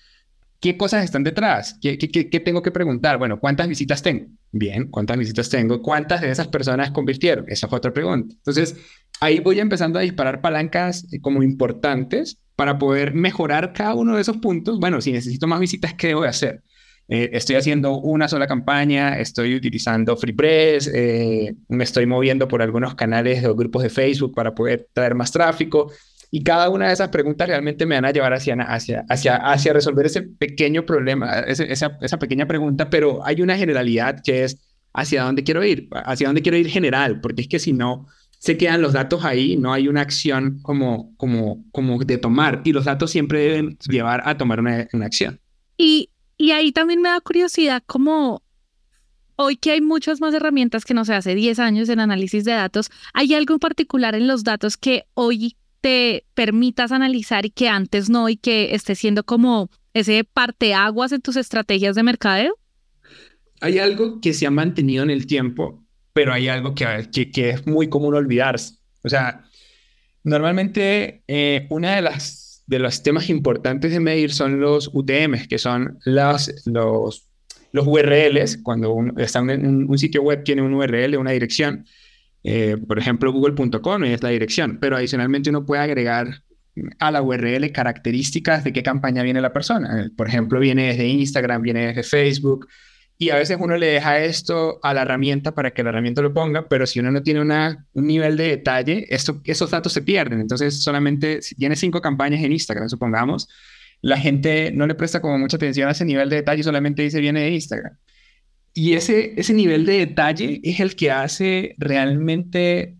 ¿qué 0.59 0.77
cosas 0.77 1.03
están 1.03 1.23
detrás? 1.23 1.77
¿Qué, 1.81 1.97
tengo 2.43 2.61
que 2.61 2.71
preguntar? 2.71 3.17
Bueno, 3.17 3.39
¿cuántas 3.39 3.67
visitas 3.67 4.01
tengo? 4.01 4.27
Bien, 4.51 4.87
¿cuántas 4.89 5.17
visitas 5.17 5.49
tengo? 5.49 5.81
¿Cuántas 5.81 6.21
de 6.21 6.31
esas 6.31 6.47
personas 6.47 6.91
convirtieron? 6.91 7.45
Esa 7.47 7.67
fue 7.67 7.77
otra 7.77 7.93
pregunta. 7.93 8.33
Entonces, 8.35 8.75
ahí 9.19 9.39
voy 9.39 9.59
empezando 9.59 9.99
a 9.99 10.01
disparar 10.01 10.41
palancas 10.41 11.05
eh, 11.11 11.19
como 11.21 11.43
importantes 11.43 12.39
para 12.57 12.79
poder 12.79 13.13
mejorar 13.13 13.71
cada 13.71 13.93
uno 13.93 14.15
de 14.15 14.21
esos 14.21 14.37
puntos. 14.37 14.79
Bueno, 14.79 14.99
si 14.99 15.11
necesito 15.11 15.45
más 15.45 15.59
visitas, 15.59 15.93
¿qué 15.93 16.07
debo 16.07 16.23
hacer? 16.23 16.63
Eh, 17.07 17.29
estoy 17.33 17.55
haciendo 17.55 17.99
una 17.99 18.27
sola 18.27 18.47
campaña, 18.47 19.19
estoy 19.19 19.55
utilizando 19.55 20.17
FreePress, 20.17 20.91
eh, 20.93 21.55
me 21.69 21.83
estoy 21.83 22.07
moviendo 22.07 22.47
por 22.47 22.63
algunos 22.63 22.95
canales 22.95 23.45
o 23.45 23.55
grupos 23.55 23.83
de 23.83 23.91
Facebook 23.91 24.33
para 24.33 24.55
poder 24.55 24.89
traer 24.91 25.13
más 25.13 25.31
tráfico. 25.31 25.91
Y 26.31 26.43
cada 26.43 26.69
una 26.69 26.87
de 26.87 26.93
esas 26.93 27.09
preguntas 27.09 27.47
realmente 27.47 27.85
me 27.85 27.93
van 27.93 28.05
a 28.05 28.11
llevar 28.11 28.33
hacia, 28.33 28.55
hacia, 28.55 29.05
hacia, 29.07 29.35
hacia 29.35 29.71
resolver 29.71 30.07
ese 30.07 30.23
pequeño 30.23 30.83
problema, 30.83 31.41
esa, 31.41 31.97
esa 32.01 32.19
pequeña 32.19 32.47
pregunta, 32.47 32.89
pero 32.89 33.23
hay 33.23 33.43
una 33.43 33.55
generalidad 33.55 34.19
que 34.23 34.43
es 34.43 34.57
hacia 34.93 35.23
dónde 35.23 35.43
quiero 35.43 35.63
ir, 35.63 35.87
hacia 35.91 36.27
dónde 36.27 36.41
quiero 36.41 36.57
ir 36.57 36.67
general, 36.69 37.21
porque 37.21 37.43
es 37.43 37.47
que 37.47 37.59
si 37.59 37.71
no, 37.71 38.07
se 38.39 38.57
quedan 38.57 38.81
los 38.81 38.93
datos 38.93 39.25
ahí, 39.25 39.57
no 39.57 39.73
hay 39.73 39.87
una 39.87 40.01
acción 40.01 40.59
como, 40.61 41.15
como, 41.17 41.63
como 41.71 41.99
de 41.99 42.17
tomar, 42.17 42.61
y 42.63 42.71
los 42.71 42.85
datos 42.85 43.11
siempre 43.11 43.39
deben 43.39 43.77
llevar 43.89 44.21
a 44.25 44.37
tomar 44.37 44.59
una, 44.59 44.87
una 44.93 45.05
acción. 45.05 45.39
Y, 45.77 46.09
y 46.37 46.51
ahí 46.51 46.71
también 46.71 47.01
me 47.01 47.09
da 47.09 47.19
curiosidad 47.21 47.83
como 47.85 48.43
hoy 49.37 49.55
que 49.55 49.71
hay 49.71 49.81
muchas 49.81 50.19
más 50.19 50.33
herramientas 50.33 50.83
que 50.83 50.93
no 50.93 51.05
sé, 51.05 51.13
hace 51.13 51.35
10 51.35 51.59
años 51.59 51.89
en 51.89 51.99
análisis 51.99 52.43
de 52.43 52.51
datos, 52.51 52.89
¿hay 53.13 53.33
algo 53.33 53.53
en 53.53 53.59
particular 53.59 54.15
en 54.15 54.27
los 54.27 54.43
datos 54.43 54.77
que 54.77 55.05
hoy 55.13 55.55
te 55.81 56.25
permitas 56.33 56.91
analizar 56.91 57.45
y 57.45 57.51
que 57.51 57.69
antes 57.69 58.09
no 58.09 58.29
y 58.29 58.35
que 58.35 58.73
esté 58.75 58.95
siendo 58.95 59.23
como 59.23 59.69
ese 59.93 60.23
parteaguas 60.23 61.11
en 61.11 61.21
tus 61.21 61.37
estrategias 61.37 61.95
de 61.95 62.03
mercadeo? 62.03 62.57
Hay 63.61 63.79
algo 63.79 64.19
que 64.21 64.33
se 64.33 64.45
ha 64.45 64.51
mantenido 64.51 65.03
en 65.03 65.09
el 65.09 65.25
tiempo, 65.25 65.83
pero 66.17 66.33
hay 66.33 66.47
algo 66.47 66.73
que, 66.73 67.29
que, 67.31 67.49
es 67.51 67.67
muy 67.67 67.89
común 67.89 68.15
olvidarse. 68.15 68.73
O 69.03 69.09
sea, 69.09 69.43
normalmente 70.23 71.21
eh, 71.27 71.67
una 71.69 71.95
de 71.95 72.09
de 72.65 72.79
los 72.79 73.03
temas 73.03 73.29
importantes 73.29 73.91
de 73.91 73.99
medir 73.99 74.33
son 74.33 74.59
los 74.59 74.89
UTMs, 74.91 75.47
que 75.47 75.59
son 75.59 75.99
las, 76.05 76.51
los, 76.65 77.29
los 77.71 77.85
URLs. 77.85 78.57
Cuando 78.63 78.97
está 79.17 79.37
en 79.41 79.87
un 79.87 79.97
sitio 79.99 80.23
web 80.23 80.43
tiene 80.43 80.63
un 80.63 80.73
URL, 80.73 81.17
una 81.17 81.29
dirección, 81.29 81.85
eh, 82.43 82.77
por 82.87 82.97
ejemplo, 82.97 83.31
google.com 83.31 84.03
es 84.05 84.23
la 84.23 84.29
dirección, 84.29 84.79
pero 84.81 84.95
adicionalmente 84.95 85.51
uno 85.51 85.67
puede 85.67 85.83
agregar 85.83 86.41
a 86.97 87.11
la 87.11 87.21
URL 87.21 87.71
características 87.71 88.63
de 88.63 88.73
qué 88.73 88.81
campaña 88.81 89.21
viene 89.21 89.39
la 89.39 89.53
persona. 89.53 90.09
Por 90.17 90.27
ejemplo, 90.27 90.59
viene 90.59 90.87
desde 90.87 91.05
Instagram, 91.05 91.61
viene 91.61 91.85
desde 91.85 92.01
Facebook, 92.01 92.67
y 93.19 93.31
a 93.31 93.35
veces 93.35 93.57
uno 93.59 93.77
le 93.77 93.87
deja 93.87 94.19
esto 94.19 94.79
a 94.83 94.93
la 94.93 95.01
herramienta 95.01 95.53
para 95.53 95.71
que 95.71 95.81
la 95.83 95.89
herramienta 95.89 96.21
lo 96.21 96.33
ponga, 96.33 96.67
pero 96.69 96.85
si 96.85 96.99
uno 96.99 97.11
no 97.11 97.23
tiene 97.23 97.41
una, 97.41 97.85
un 97.93 98.05
nivel 98.05 98.37
de 98.37 98.49
detalle, 98.49 99.07
esto, 99.09 99.41
esos 99.43 99.71
datos 99.71 99.91
se 99.93 100.03
pierden. 100.03 100.39
Entonces, 100.39 100.81
solamente 100.81 101.41
si 101.41 101.55
tiene 101.55 101.75
cinco 101.75 101.99
campañas 101.99 102.43
en 102.43 102.51
Instagram, 102.51 102.89
supongamos, 102.89 103.47
la 104.01 104.19
gente 104.19 104.71
no 104.71 104.85
le 104.85 104.93
presta 104.93 105.19
como 105.19 105.39
mucha 105.39 105.57
atención 105.57 105.89
a 105.89 105.93
ese 105.93 106.05
nivel 106.05 106.29
de 106.29 106.37
detalle, 106.37 106.61
solamente 106.61 107.01
dice 107.01 107.19
viene 107.19 107.41
de 107.41 107.51
Instagram. 107.51 107.97
Y 108.73 108.93
ese, 108.93 109.33
ese 109.35 109.53
nivel 109.53 109.87
de 109.87 110.05
detalle 110.05 110.61
es 110.63 110.79
el 110.79 110.95
que 110.95 111.09
hace 111.09 111.73
realmente 111.79 112.97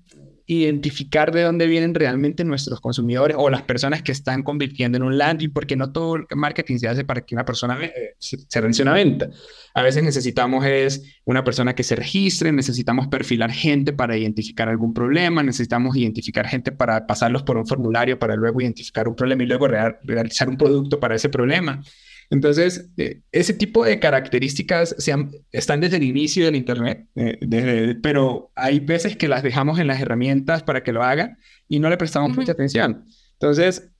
identificar 0.49 1.33
de 1.33 1.43
dónde 1.43 1.67
vienen 1.67 1.93
realmente 1.93 2.45
nuestros 2.45 2.79
consumidores 2.79 3.35
o 3.37 3.49
las 3.49 3.63
personas 3.63 4.01
que 4.01 4.13
están 4.13 4.43
convirtiendo 4.43 4.97
en 4.97 5.03
un 5.03 5.17
landing, 5.17 5.51
porque 5.51 5.75
no 5.75 5.91
todo 5.91 6.15
el 6.15 6.25
marketing 6.35 6.77
se 6.77 6.87
hace 6.87 7.03
para 7.03 7.21
que 7.21 7.35
una 7.35 7.43
persona 7.43 7.77
eh, 7.83 8.15
se, 8.17 8.37
realice 8.61 8.81
una 8.81 8.93
venta. 8.93 9.29
A 9.73 9.81
veces 9.83 10.03
necesitamos 10.03 10.65
es 10.65 11.03
una 11.25 11.43
persona 11.43 11.75
que 11.75 11.83
se 11.83 11.97
registre, 11.97 12.53
necesitamos 12.53 13.07
perfilar 13.07 13.51
gente 13.51 13.91
para 13.91 14.15
identificar 14.15 14.69
algún 14.69 14.93
problema, 14.93 15.43
necesitamos 15.43 15.97
identificar 15.97 16.47
gente 16.47 16.71
para 16.71 17.05
pasarlos 17.05 17.43
por 17.43 17.57
un 17.57 17.67
formulario 17.67 18.17
para 18.17 18.37
luego 18.37 18.61
identificar 18.61 19.09
un 19.09 19.15
problema 19.15 19.43
y 19.43 19.47
luego 19.47 19.67
realizar 19.67 20.47
un 20.47 20.57
producto 20.57 20.97
para 20.97 21.15
ese 21.15 21.27
problema. 21.27 21.83
Entonces, 22.29 22.89
eh, 22.97 23.21
ese 23.31 23.53
tipo 23.53 23.85
de 23.85 23.99
características 23.99 24.95
están 25.51 25.79
desde 25.79 25.97
el 25.97 26.03
inicio 26.03 26.45
del 26.45 26.55
Internet, 26.55 27.07
eh, 27.15 27.95
pero 28.03 28.51
hay 28.55 28.79
veces 28.79 29.15
que 29.15 29.29
las 29.29 29.43
dejamos 29.43 29.79
en 29.79 29.87
las 29.87 30.01
herramientas 30.01 30.63
para 30.63 30.83
que 30.83 30.91
lo 30.91 31.03
hagan 31.03 31.37
y 31.69 31.79
no 31.79 31.89
le 31.89 31.97
prestamos 31.97 32.35
mucha 32.35 32.51
atención. 32.51 33.05
Entonces, 33.33 33.91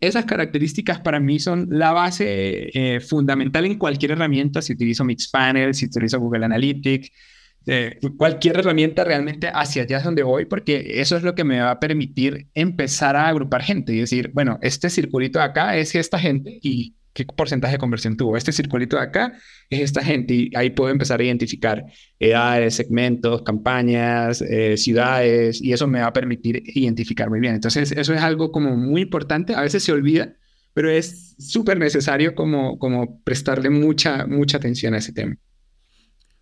esas 0.00 0.24
características 0.24 1.00
para 1.00 1.20
mí 1.20 1.40
son 1.40 1.66
la 1.70 1.92
base 1.92 2.70
eh, 2.72 3.00
fundamental 3.00 3.66
en 3.66 3.76
cualquier 3.76 4.12
herramienta, 4.12 4.62
si 4.62 4.72
utilizo 4.72 5.04
Mixpanel, 5.04 5.74
si 5.74 5.86
utilizo 5.86 6.20
Google 6.20 6.46
Analytics, 6.46 7.10
cualquier 8.16 8.60
herramienta 8.60 9.04
realmente 9.04 9.50
hacia 9.52 9.82
allá 9.82 9.98
es 9.98 10.04
donde 10.04 10.22
voy, 10.22 10.46
porque 10.46 11.02
eso 11.02 11.18
es 11.18 11.22
lo 11.22 11.34
que 11.34 11.44
me 11.44 11.60
va 11.60 11.72
a 11.72 11.80
permitir 11.80 12.46
empezar 12.54 13.14
a 13.14 13.28
agrupar 13.28 13.62
gente 13.62 13.92
y 13.92 13.98
decir, 13.98 14.30
bueno, 14.32 14.58
este 14.62 14.88
circulito 14.88 15.38
de 15.38 15.44
acá 15.44 15.76
es 15.76 15.94
esta 15.94 16.18
gente 16.18 16.58
y 16.62 16.94
qué 17.26 17.34
porcentaje 17.34 17.72
de 17.72 17.78
conversión 17.78 18.16
tuvo. 18.16 18.36
Este 18.36 18.52
circulito 18.52 18.96
de 18.96 19.02
acá 19.02 19.32
es 19.70 19.80
esta 19.80 20.02
gente 20.02 20.34
y 20.34 20.50
ahí 20.54 20.70
puedo 20.70 20.90
empezar 20.90 21.20
a 21.20 21.24
identificar 21.24 21.84
edades, 22.18 22.74
segmentos, 22.74 23.42
campañas, 23.42 24.42
eh, 24.42 24.76
ciudades 24.76 25.60
y 25.60 25.72
eso 25.72 25.86
me 25.86 26.00
va 26.00 26.06
a 26.06 26.12
permitir 26.12 26.62
identificar 26.74 27.28
muy 27.30 27.40
bien. 27.40 27.54
Entonces, 27.54 27.92
eso 27.92 28.14
es 28.14 28.20
algo 28.20 28.52
como 28.52 28.76
muy 28.76 29.02
importante. 29.02 29.54
A 29.54 29.62
veces 29.62 29.82
se 29.82 29.92
olvida, 29.92 30.34
pero 30.74 30.90
es 30.90 31.34
súper 31.38 31.78
necesario 31.78 32.34
como, 32.34 32.78
como 32.78 33.20
prestarle 33.22 33.70
mucha, 33.70 34.26
mucha 34.26 34.58
atención 34.58 34.94
a 34.94 34.98
ese 34.98 35.12
tema. 35.12 35.36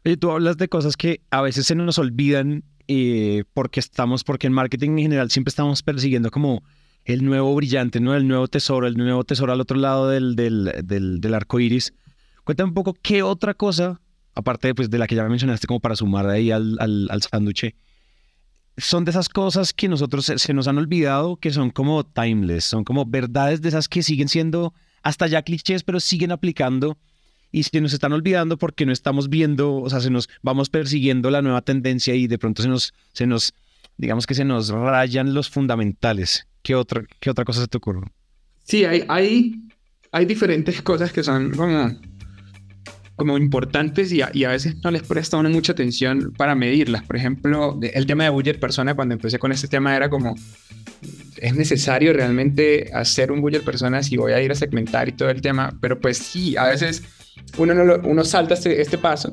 Oye, 0.04 0.16
tú 0.16 0.30
hablas 0.30 0.56
de 0.56 0.68
cosas 0.68 0.96
que 0.96 1.20
a 1.30 1.42
veces 1.42 1.66
se 1.66 1.74
nos 1.74 1.98
olvidan 1.98 2.62
eh, 2.88 3.42
porque 3.54 3.80
estamos, 3.80 4.22
porque 4.22 4.46
en 4.46 4.52
marketing 4.52 4.90
en 4.90 4.98
general 4.98 5.30
siempre 5.30 5.48
estamos 5.48 5.82
persiguiendo 5.82 6.30
como 6.30 6.62
el 7.06 7.24
nuevo 7.24 7.54
brillante, 7.54 8.00
¿no? 8.00 8.14
El 8.14 8.26
nuevo 8.26 8.48
tesoro, 8.48 8.86
el 8.86 8.96
nuevo 8.96 9.22
tesoro 9.22 9.52
al 9.52 9.60
otro 9.60 9.78
lado 9.78 10.08
del, 10.08 10.34
del, 10.34 10.72
del, 10.84 11.34
arco 11.34 11.60
iris. 11.60 11.94
Cuéntame 12.44 12.68
un 12.68 12.74
poco 12.74 12.94
qué 13.00 13.22
otra 13.22 13.54
cosa, 13.54 14.00
aparte 14.34 14.74
pues, 14.74 14.90
de 14.90 14.98
la 14.98 15.06
que 15.06 15.14
ya 15.14 15.22
me 15.22 15.30
mencionaste, 15.30 15.68
como 15.68 15.80
para 15.80 15.94
sumar 15.94 16.28
ahí 16.28 16.50
al, 16.50 16.76
al, 16.80 17.06
al 17.08 17.22
sándwich, 17.22 17.74
son 18.76 19.04
de 19.04 19.12
esas 19.12 19.28
cosas 19.28 19.72
que 19.72 19.88
nosotros 19.88 20.26
se, 20.26 20.52
nos 20.52 20.66
han 20.66 20.78
olvidado, 20.78 21.36
que 21.36 21.52
son 21.52 21.70
como 21.70 22.04
timeless, 22.04 22.64
son 22.64 22.82
como 22.82 23.06
verdades 23.06 23.62
de 23.62 23.68
esas 23.68 23.88
que 23.88 24.02
siguen 24.02 24.28
siendo 24.28 24.74
hasta 25.02 25.28
ya 25.28 25.42
clichés, 25.42 25.84
pero 25.84 26.00
siguen 26.00 26.32
aplicando 26.32 26.98
y 27.52 27.62
se 27.62 27.80
nos 27.80 27.92
están 27.92 28.12
olvidando 28.12 28.58
porque 28.58 28.84
no 28.84 28.92
estamos 28.92 29.28
viendo, 29.28 29.76
o 29.76 29.88
sea, 29.88 30.00
se 30.00 30.10
nos 30.10 30.28
vamos 30.42 30.70
persiguiendo 30.70 31.30
la 31.30 31.40
nueva 31.40 31.62
tendencia 31.62 32.16
y 32.16 32.26
de 32.26 32.36
pronto 32.36 32.62
se 32.62 32.68
nos, 32.68 32.92
se 33.12 33.26
nos 33.28 33.54
digamos 33.96 34.26
que 34.26 34.34
se 34.34 34.44
nos 34.44 34.68
rayan 34.70 35.32
los 35.34 35.48
fundamentales. 35.48 36.46
¿Qué 36.66 36.74
otra, 36.74 37.04
qué 37.20 37.30
otra 37.30 37.44
cosa 37.44 37.60
se 37.60 37.68
te 37.68 37.76
ocurre? 37.76 38.00
Sí, 38.64 38.84
hay, 38.84 39.04
hay, 39.06 39.54
hay 40.10 40.26
diferentes 40.26 40.82
cosas 40.82 41.12
que 41.12 41.22
son 41.22 41.52
como, 41.52 41.96
como 43.14 43.38
importantes 43.38 44.10
y 44.10 44.20
a, 44.20 44.30
y 44.34 44.42
a 44.42 44.48
veces 44.48 44.74
no 44.82 44.90
les 44.90 45.04
presta 45.04 45.36
una 45.36 45.48
mucha 45.48 45.70
atención 45.70 46.32
para 46.36 46.56
medirlas. 46.56 47.04
Por 47.04 47.14
ejemplo, 47.14 47.78
el 47.80 48.06
tema 48.06 48.24
de 48.24 48.30
budget 48.30 48.58
persona, 48.58 48.96
cuando 48.96 49.14
empecé 49.14 49.38
con 49.38 49.52
este 49.52 49.68
tema 49.68 49.94
era 49.94 50.10
como, 50.10 50.34
es 51.36 51.54
necesario 51.54 52.12
realmente 52.12 52.90
hacer 52.92 53.30
un 53.30 53.42
budget 53.42 53.62
persona 53.62 54.02
si 54.02 54.16
voy 54.16 54.32
a 54.32 54.42
ir 54.42 54.50
a 54.50 54.56
segmentar 54.56 55.08
y 55.08 55.12
todo 55.12 55.30
el 55.30 55.40
tema, 55.40 55.72
pero 55.80 56.00
pues 56.00 56.18
sí, 56.18 56.56
a 56.56 56.64
veces 56.64 57.04
uno, 57.58 57.74
no 57.74 57.94
uno 58.02 58.24
salta 58.24 58.54
este, 58.54 58.80
este 58.80 58.98
paso 58.98 59.32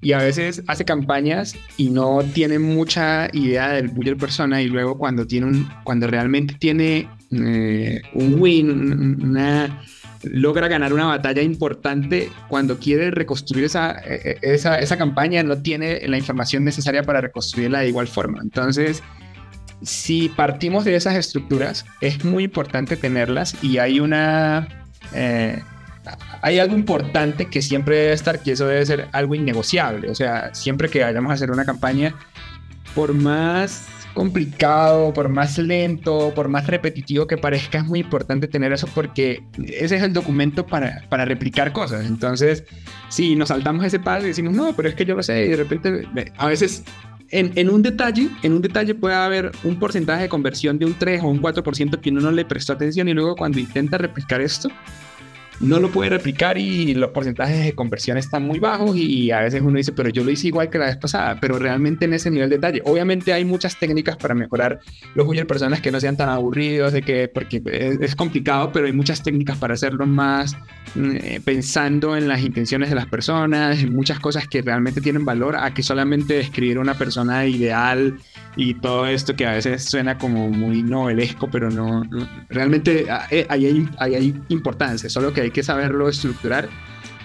y 0.00 0.12
a 0.12 0.18
veces 0.18 0.62
hace 0.66 0.84
campañas 0.84 1.56
y 1.76 1.90
no 1.90 2.22
tiene 2.34 2.58
mucha 2.58 3.28
idea 3.32 3.70
del 3.70 3.88
buyer 3.88 4.16
persona 4.16 4.62
y 4.62 4.68
luego 4.68 4.98
cuando 4.98 5.26
tiene 5.26 5.46
un 5.46 5.68
cuando 5.84 6.06
realmente 6.06 6.54
tiene 6.58 7.08
eh, 7.32 8.02
un 8.14 8.40
win 8.40 9.22
una 9.22 9.82
logra 10.22 10.68
ganar 10.68 10.92
una 10.92 11.06
batalla 11.06 11.42
importante 11.42 12.30
cuando 12.48 12.78
quiere 12.78 13.10
reconstruir 13.10 13.64
esa, 13.64 13.92
e, 13.92 14.38
e, 14.42 14.54
esa, 14.54 14.78
esa 14.78 14.96
campaña 14.96 15.42
no 15.42 15.62
tiene 15.62 16.06
la 16.08 16.18
información 16.18 16.64
necesaria 16.64 17.02
para 17.02 17.20
reconstruirla 17.20 17.80
de 17.80 17.88
igual 17.88 18.08
forma. 18.08 18.40
Entonces 18.42 19.02
si 19.82 20.28
partimos 20.30 20.84
de 20.84 20.96
esas 20.96 21.14
estructuras 21.14 21.84
es 22.00 22.24
muy 22.24 22.44
importante 22.44 22.96
tenerlas 22.96 23.62
y 23.62 23.78
hay 23.78 24.00
una 24.00 24.68
eh, 25.14 25.62
hay 26.42 26.58
algo 26.58 26.74
importante 26.74 27.46
que 27.46 27.62
siempre 27.62 27.96
debe 27.96 28.12
estar, 28.12 28.40
que 28.40 28.52
eso 28.52 28.66
debe 28.66 28.84
ser 28.86 29.08
algo 29.12 29.34
innegociable. 29.34 30.10
O 30.10 30.14
sea, 30.14 30.54
siempre 30.54 30.88
que 30.88 31.02
vayamos 31.02 31.30
a 31.30 31.34
hacer 31.34 31.50
una 31.50 31.64
campaña, 31.64 32.14
por 32.94 33.12
más 33.14 33.86
complicado, 34.16 35.12
por 35.12 35.28
más 35.28 35.58
lento, 35.58 36.32
por 36.34 36.48
más 36.48 36.66
repetitivo 36.66 37.26
que 37.26 37.36
parezca, 37.36 37.78
es 37.78 37.84
muy 37.84 38.00
importante 38.00 38.48
tener 38.48 38.72
eso 38.72 38.88
porque 38.94 39.44
ese 39.58 39.96
es 39.96 40.02
el 40.02 40.14
documento 40.14 40.66
para, 40.66 41.04
para 41.10 41.26
replicar 41.26 41.72
cosas. 41.72 42.06
Entonces, 42.06 42.64
si 43.10 43.36
nos 43.36 43.48
saltamos 43.48 43.84
ese 43.84 44.00
paso 44.00 44.24
y 44.24 44.28
decimos, 44.28 44.54
no, 44.54 44.74
pero 44.74 44.88
es 44.88 44.94
que 44.94 45.04
yo 45.04 45.14
lo 45.14 45.22
sé, 45.22 45.44
y 45.44 45.48
de 45.50 45.56
repente, 45.56 46.08
a 46.38 46.46
veces 46.46 46.82
en, 47.30 47.52
en, 47.56 47.68
un 47.68 47.82
detalle, 47.82 48.30
en 48.42 48.54
un 48.54 48.62
detalle 48.62 48.94
puede 48.94 49.14
haber 49.14 49.52
un 49.64 49.78
porcentaje 49.78 50.22
de 50.22 50.28
conversión 50.30 50.78
de 50.78 50.86
un 50.86 50.94
3 50.94 51.22
o 51.22 51.28
un 51.28 51.42
4% 51.42 52.00
que 52.00 52.10
uno 52.10 52.22
no 52.22 52.32
le 52.32 52.46
prestó 52.46 52.72
atención 52.72 53.08
y 53.08 53.12
luego 53.12 53.36
cuando 53.36 53.58
intenta 53.58 53.98
replicar 53.98 54.40
esto, 54.40 54.70
no 55.60 55.78
lo 55.80 55.90
puede 55.90 56.10
replicar 56.10 56.58
y 56.58 56.94
los 56.94 57.10
porcentajes 57.10 57.64
de 57.64 57.74
conversión 57.74 58.18
están 58.18 58.42
muy 58.42 58.58
bajos 58.58 58.96
y 58.96 59.30
a 59.30 59.40
veces 59.40 59.62
uno 59.62 59.76
dice, 59.76 59.92
pero 59.92 60.10
yo 60.10 60.22
lo 60.22 60.30
hice 60.30 60.48
igual 60.48 60.70
que 60.70 60.78
la 60.78 60.86
vez 60.86 60.96
pasada, 60.96 61.38
pero 61.40 61.58
realmente 61.58 62.04
en 62.04 62.12
ese 62.12 62.30
nivel 62.30 62.50
de 62.50 62.56
detalle. 62.56 62.82
Obviamente 62.84 63.32
hay 63.32 63.44
muchas 63.44 63.78
técnicas 63.78 64.16
para 64.16 64.34
mejorar 64.34 64.80
los 65.14 65.26
user 65.26 65.46
personas 65.46 65.80
que 65.80 65.90
no 65.90 66.00
sean 66.00 66.16
tan 66.16 66.28
aburridos, 66.28 66.92
de 66.92 67.02
que, 67.02 67.28
porque 67.28 67.62
es, 68.00 68.14
complicado, 68.14 68.70
pero 68.72 68.86
hay 68.86 68.92
muchas 68.92 69.22
técnicas 69.22 69.56
para 69.58 69.74
hacerlo 69.74 70.06
más 70.06 70.56
mm, 70.94 71.16
eh, 71.16 71.40
pensando 71.44 72.16
en 72.16 72.28
las 72.28 72.42
intenciones 72.42 72.88
de 72.90 72.94
las 72.94 73.06
personas, 73.06 73.84
muchas 73.86 74.20
cosas 74.20 74.46
que 74.48 74.62
realmente 74.62 75.00
tienen 75.00 75.24
valor 75.24 75.56
a 75.56 75.72
que 75.72 75.82
solamente 75.82 76.34
describir 76.34 76.78
una 76.78 76.94
persona 76.94 77.46
ideal 77.46 78.18
y 78.56 78.74
todo 78.74 79.06
esto 79.06 79.36
que 79.36 79.46
a 79.46 79.52
veces 79.52 79.84
suena 79.84 80.16
como 80.18 80.48
muy 80.48 80.82
novelesco, 80.82 81.48
pero 81.50 81.70
no, 81.70 82.02
realmente 82.48 83.06
ah, 83.10 83.26
eh, 83.30 83.46
ahí 83.48 83.66
hay, 83.98 84.14
hay, 84.14 84.42
importancia, 84.48 85.10
solo 85.10 85.32
que 85.32 85.45
hay 85.46 85.52
que 85.52 85.62
saberlo 85.62 86.08
estructurar 86.08 86.68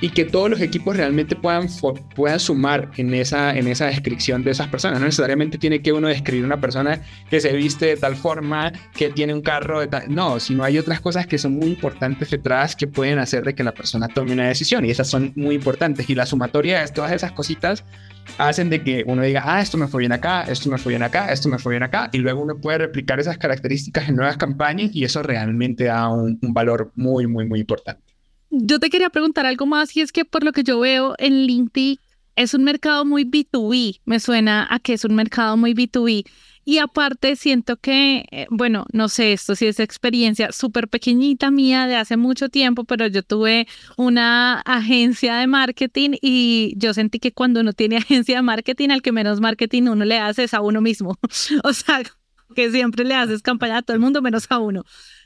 y 0.01 0.09
que 0.09 0.25
todos 0.25 0.49
los 0.49 0.59
equipos 0.61 0.97
realmente 0.97 1.35
puedan, 1.35 1.67
puedan 2.15 2.39
sumar 2.39 2.89
en 2.97 3.13
esa, 3.13 3.55
en 3.55 3.67
esa 3.67 3.85
descripción 3.85 4.43
de 4.43 4.51
esas 4.51 4.67
personas. 4.67 4.99
No 4.99 5.05
necesariamente 5.05 5.59
tiene 5.59 5.81
que 5.81 5.93
uno 5.93 6.07
describir 6.07 6.43
una 6.43 6.59
persona 6.59 7.01
que 7.29 7.39
se 7.39 7.53
viste 7.53 7.85
de 7.85 7.97
tal 7.97 8.15
forma, 8.15 8.73
que 8.95 9.11
tiene 9.11 9.33
un 9.33 9.41
carro 9.41 9.79
de 9.79 9.87
tal... 9.87 10.13
No, 10.13 10.39
sino 10.39 10.63
hay 10.63 10.79
otras 10.79 10.99
cosas 11.01 11.27
que 11.27 11.37
son 11.37 11.53
muy 11.53 11.67
importantes 11.67 12.31
detrás 12.31 12.75
que 12.75 12.87
pueden 12.87 13.19
hacer 13.19 13.43
de 13.43 13.53
que 13.53 13.63
la 13.63 13.73
persona 13.73 14.07
tome 14.07 14.33
una 14.33 14.47
decisión 14.47 14.83
y 14.85 14.89
esas 14.89 15.07
son 15.07 15.33
muy 15.35 15.53
importantes. 15.53 16.09
Y 16.09 16.15
la 16.15 16.25
sumatoria 16.25 16.81
de 16.81 16.87
todas 16.87 17.11
esas 17.11 17.31
cositas 17.33 17.83
hacen 18.39 18.71
de 18.71 18.83
que 18.83 19.03
uno 19.05 19.21
diga, 19.21 19.43
ah, 19.45 19.61
esto 19.61 19.77
me 19.77 19.87
fue 19.87 19.99
bien 19.99 20.13
acá, 20.13 20.43
esto 20.43 20.69
me 20.69 20.79
fue 20.79 20.91
bien 20.91 21.03
acá, 21.03 21.31
esto 21.31 21.47
me 21.47 21.59
fue 21.59 21.73
bien 21.73 21.83
acá, 21.83 22.09
y 22.11 22.19
luego 22.19 22.41
uno 22.41 22.57
puede 22.57 22.79
replicar 22.79 23.19
esas 23.19 23.37
características 23.37 24.09
en 24.09 24.15
nuevas 24.15 24.37
campañas 24.37 24.91
y 24.93 25.03
eso 25.03 25.21
realmente 25.21 25.85
da 25.85 26.09
un, 26.09 26.39
valor 26.41 26.91
muy, 26.95 27.27
muy, 27.27 27.45
muy 27.45 27.59
importante. 27.59 28.10
Yo 28.53 28.79
te 28.79 28.89
quería 28.89 29.09
preguntar 29.09 29.45
algo 29.45 29.65
más 29.65 29.95
y 29.95 30.01
es 30.01 30.11
que 30.11 30.25
por 30.25 30.43
lo 30.43 30.51
que 30.51 30.63
yo 30.63 30.77
veo 30.81 31.15
en 31.17 31.45
LinkedIn 31.47 31.97
es 32.35 32.53
un 32.53 32.65
mercado 32.65 33.05
muy 33.05 33.23
B2B, 33.23 34.01
me 34.03 34.19
suena 34.19 34.67
a 34.69 34.79
que 34.79 34.93
es 34.93 35.05
un 35.05 35.15
mercado 35.15 35.55
muy 35.55 35.73
B2B. 35.73 36.25
Y 36.63 36.77
aparte 36.77 37.37
siento 37.37 37.77
que, 37.77 38.25
eh, 38.29 38.47
bueno, 38.49 38.85
no 38.91 39.07
sé, 39.07 39.33
esto 39.33 39.55
sí 39.55 39.67
es 39.67 39.79
experiencia 39.79 40.51
súper 40.51 40.89
pequeñita 40.89 41.49
mía 41.49 41.87
de 41.87 41.95
hace 41.95 42.17
mucho 42.17 42.49
tiempo, 42.49 42.83
pero 42.83 43.07
yo 43.07 43.23
tuve 43.23 43.67
una 43.97 44.59
agencia 44.59 45.37
de 45.37 45.47
marketing 45.47 46.11
y 46.21 46.73
yo 46.77 46.93
sentí 46.93 47.19
que 47.19 47.31
cuando 47.31 47.61
uno 47.61 47.71
tiene 47.71 47.97
agencia 47.97 48.35
de 48.35 48.41
marketing, 48.41 48.89
al 48.89 49.01
que 49.01 49.13
menos 49.13 49.39
marketing 49.39 49.83
uno 49.83 50.03
le 50.03 50.19
hace 50.19 50.43
es 50.43 50.53
a 50.53 50.61
uno 50.61 50.81
mismo. 50.81 51.17
o 51.63 51.73
sea, 51.73 52.01
que 52.53 52.69
siempre 52.69 53.05
le 53.05 53.15
haces 53.15 53.41
campaña 53.41 53.77
a 53.77 53.81
todo 53.81 53.95
el 53.95 54.01
mundo 54.01 54.21
menos 54.21 54.45
a 54.49 54.59
uno. 54.59 54.83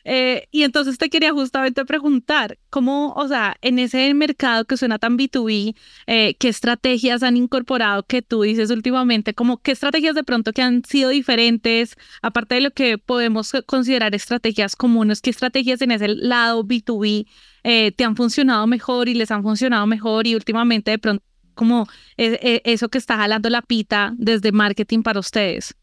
Eh, 0.07 0.47
y 0.51 0.63
entonces 0.63 0.99
te 0.99 1.09
quería 1.09 1.33
justamente 1.33 1.83
preguntar, 1.83 2.59
¿cómo, 2.69 3.13
o 3.13 3.27
sea, 3.27 3.57
en 3.61 3.79
ese 3.79 4.13
mercado 4.13 4.65
que 4.65 4.77
suena 4.77 4.99
tan 4.99 5.17
B2B, 5.17 5.75
eh, 6.05 6.35
qué 6.39 6.47
estrategias 6.47 7.23
han 7.23 7.37
incorporado 7.37 8.03
que 8.03 8.21
tú 8.21 8.43
dices 8.43 8.69
últimamente, 8.69 9.33
como 9.33 9.57
qué 9.57 9.71
estrategias 9.71 10.13
de 10.13 10.23
pronto 10.23 10.53
que 10.53 10.61
han 10.61 10.85
sido 10.85 11.09
diferentes, 11.09 11.95
aparte 12.21 12.55
de 12.55 12.61
lo 12.61 12.71
que 12.71 12.99
podemos 12.99 13.51
considerar 13.65 14.13
estrategias 14.13 14.75
comunes, 14.75 15.21
qué 15.21 15.31
estrategias 15.31 15.81
en 15.81 15.91
ese 15.91 16.07
lado 16.07 16.63
B2B 16.63 17.25
eh, 17.63 17.91
te 17.91 18.03
han 18.03 18.15
funcionado 18.15 18.67
mejor 18.67 19.09
y 19.09 19.15
les 19.15 19.31
han 19.31 19.41
funcionado 19.41 19.87
mejor 19.87 20.27
y 20.27 20.35
últimamente 20.35 20.91
de 20.91 20.99
pronto 20.99 21.23
como 21.55 21.87
eso 22.17 22.89
que 22.89 22.97
está 22.97 23.15
jalando 23.15 23.49
la 23.49 23.61
pita 23.61 24.13
desde 24.17 24.51
marketing 24.51 25.03
para 25.03 25.21
ustedes? 25.21 25.73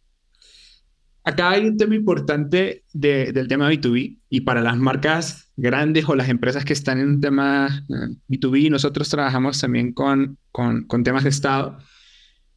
Acá 1.25 1.51
hay 1.51 1.67
un 1.67 1.77
tema 1.77 1.95
importante 1.95 2.85
del 2.93 3.47
tema 3.47 3.71
B2B 3.71 4.19
y 4.29 4.41
para 4.41 4.61
las 4.61 4.77
marcas 4.77 5.53
grandes 5.57 6.09
o 6.09 6.17
las 6.17 6.29
empresas 6.29 6.65
que 6.65 6.73
están 6.73 6.99
en 6.99 7.09
un 7.09 7.21
tema 7.21 7.85
B2B, 8.29 8.67
eh, 8.67 8.71
nosotros 8.71 9.09
trabajamos 9.09 9.61
también 9.61 9.93
con, 9.93 10.39
con, 10.51 11.05
temas 11.05 11.23
de 11.23 11.31
Estado. 11.31 11.79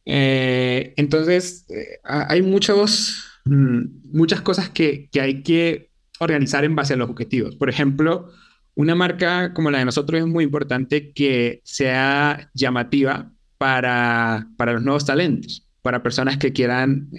Eh, 0.04 0.94
entonces, 0.96 1.64
eh, 1.68 2.00
hay 2.02 2.42
muchos, 2.42 3.24
mm, 3.44 3.82
muchas 4.12 4.40
cosas 4.40 4.68
que, 4.70 5.08
que 5.12 5.20
hay 5.20 5.42
que 5.44 5.90
organizar 6.18 6.64
en 6.64 6.74
base 6.74 6.94
a 6.94 6.96
los 6.96 7.08
objetivos. 7.08 7.54
Por 7.54 7.68
ejemplo, 7.68 8.32
una 8.74 8.96
marca 8.96 9.54
como 9.54 9.70
la 9.70 9.78
de 9.78 9.84
nosotros 9.84 10.20
es 10.20 10.26
muy 10.26 10.42
importante 10.42 11.12
que 11.12 11.60
sea 11.62 12.50
llamativa 12.52 13.30
para, 13.58 14.48
para 14.56 14.72
los 14.72 14.82
nuevos 14.82 15.06
talentos, 15.06 15.68
para 15.82 16.02
personas 16.02 16.36
que 16.36 16.52
quieran 16.52 17.10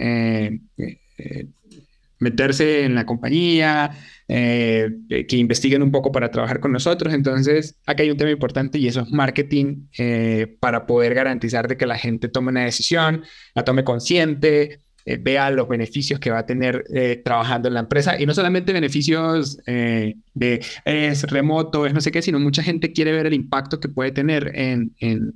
meterse 2.18 2.84
en 2.84 2.94
la 2.94 3.06
compañía, 3.06 3.90
eh, 4.28 4.90
que 5.08 5.36
investiguen 5.36 5.82
un 5.82 5.90
poco 5.90 6.12
para 6.12 6.30
trabajar 6.30 6.60
con 6.60 6.72
nosotros. 6.72 7.14
Entonces, 7.14 7.76
acá 7.86 8.02
hay 8.02 8.10
un 8.10 8.16
tema 8.16 8.30
importante 8.30 8.78
y 8.78 8.88
eso 8.88 9.02
es 9.02 9.10
marketing 9.10 9.86
eh, 9.98 10.56
para 10.60 10.86
poder 10.86 11.14
garantizar 11.14 11.68
de 11.68 11.76
que 11.76 11.86
la 11.86 11.98
gente 11.98 12.28
tome 12.28 12.50
una 12.50 12.64
decisión, 12.64 13.24
la 13.54 13.64
tome 13.64 13.84
consciente, 13.84 14.80
vea 15.20 15.50
los 15.50 15.66
beneficios 15.66 16.20
que 16.20 16.30
va 16.30 16.40
a 16.40 16.44
tener 16.44 16.84
trabajando 17.24 17.68
en 17.68 17.72
la 17.72 17.80
empresa 17.80 18.20
y 18.20 18.26
no 18.26 18.34
solamente 18.34 18.74
beneficios 18.74 19.56
de 19.64 20.60
es 20.84 21.22
remoto, 21.22 21.86
es 21.86 21.94
no 21.94 22.02
sé 22.02 22.12
qué, 22.12 22.20
sino 22.20 22.38
mucha 22.38 22.62
gente 22.62 22.92
quiere 22.92 23.12
ver 23.12 23.24
el 23.24 23.32
impacto 23.32 23.80
que 23.80 23.88
puede 23.88 24.12
tener 24.12 24.52
en, 24.54 24.94
en, 25.00 25.32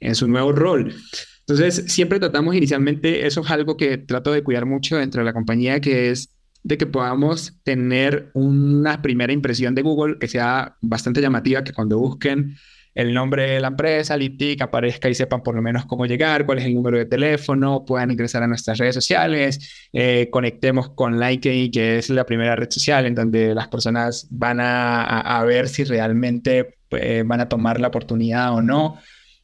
en 0.00 0.14
su 0.14 0.26
nuevo 0.28 0.50
rol. 0.52 0.94
Entonces, 1.48 1.84
siempre 1.92 2.18
tratamos 2.18 2.56
inicialmente, 2.56 3.26
eso 3.26 3.40
es 3.42 3.50
algo 3.50 3.76
que 3.76 3.98
trato 3.98 4.32
de 4.32 4.42
cuidar 4.42 4.66
mucho 4.66 4.96
dentro 4.96 5.20
de 5.20 5.26
la 5.26 5.32
compañía, 5.32 5.80
que 5.80 6.10
es 6.10 6.34
de 6.64 6.76
que 6.76 6.86
podamos 6.86 7.54
tener 7.62 8.30
una 8.34 9.00
primera 9.00 9.32
impresión 9.32 9.74
de 9.76 9.82
Google 9.82 10.18
que 10.18 10.26
sea 10.26 10.76
bastante 10.80 11.20
llamativa, 11.20 11.62
que 11.62 11.72
cuando 11.72 11.98
busquen 11.98 12.56
el 12.96 13.12
nombre 13.12 13.50
de 13.50 13.60
la 13.60 13.68
empresa, 13.68 14.16
LipTic, 14.16 14.62
aparezca 14.62 15.08
y 15.08 15.14
sepan 15.14 15.42
por 15.42 15.54
lo 15.54 15.62
menos 15.62 15.84
cómo 15.84 16.06
llegar, 16.06 16.46
cuál 16.46 16.58
es 16.58 16.64
el 16.64 16.74
número 16.74 16.96
de 16.96 17.04
teléfono, 17.04 17.84
puedan 17.84 18.10
ingresar 18.10 18.42
a 18.42 18.46
nuestras 18.48 18.78
redes 18.78 18.94
sociales, 18.94 19.88
eh, 19.92 20.28
conectemos 20.32 20.88
con 20.88 21.20
LinkedIn, 21.20 21.70
que 21.70 21.98
es 21.98 22.08
la 22.08 22.24
primera 22.24 22.56
red 22.56 22.70
social 22.70 23.04
en 23.04 23.14
donde 23.14 23.54
las 23.54 23.68
personas 23.68 24.26
van 24.30 24.58
a, 24.60 25.44
ver 25.46 25.68
si 25.68 25.84
realmente 25.84 26.78
eh, 26.90 27.22
van 27.24 27.42
a 27.42 27.48
tomar 27.48 27.78
la 27.80 27.88
oportunidad 27.88 28.54
o 28.54 28.62
no. 28.62 28.98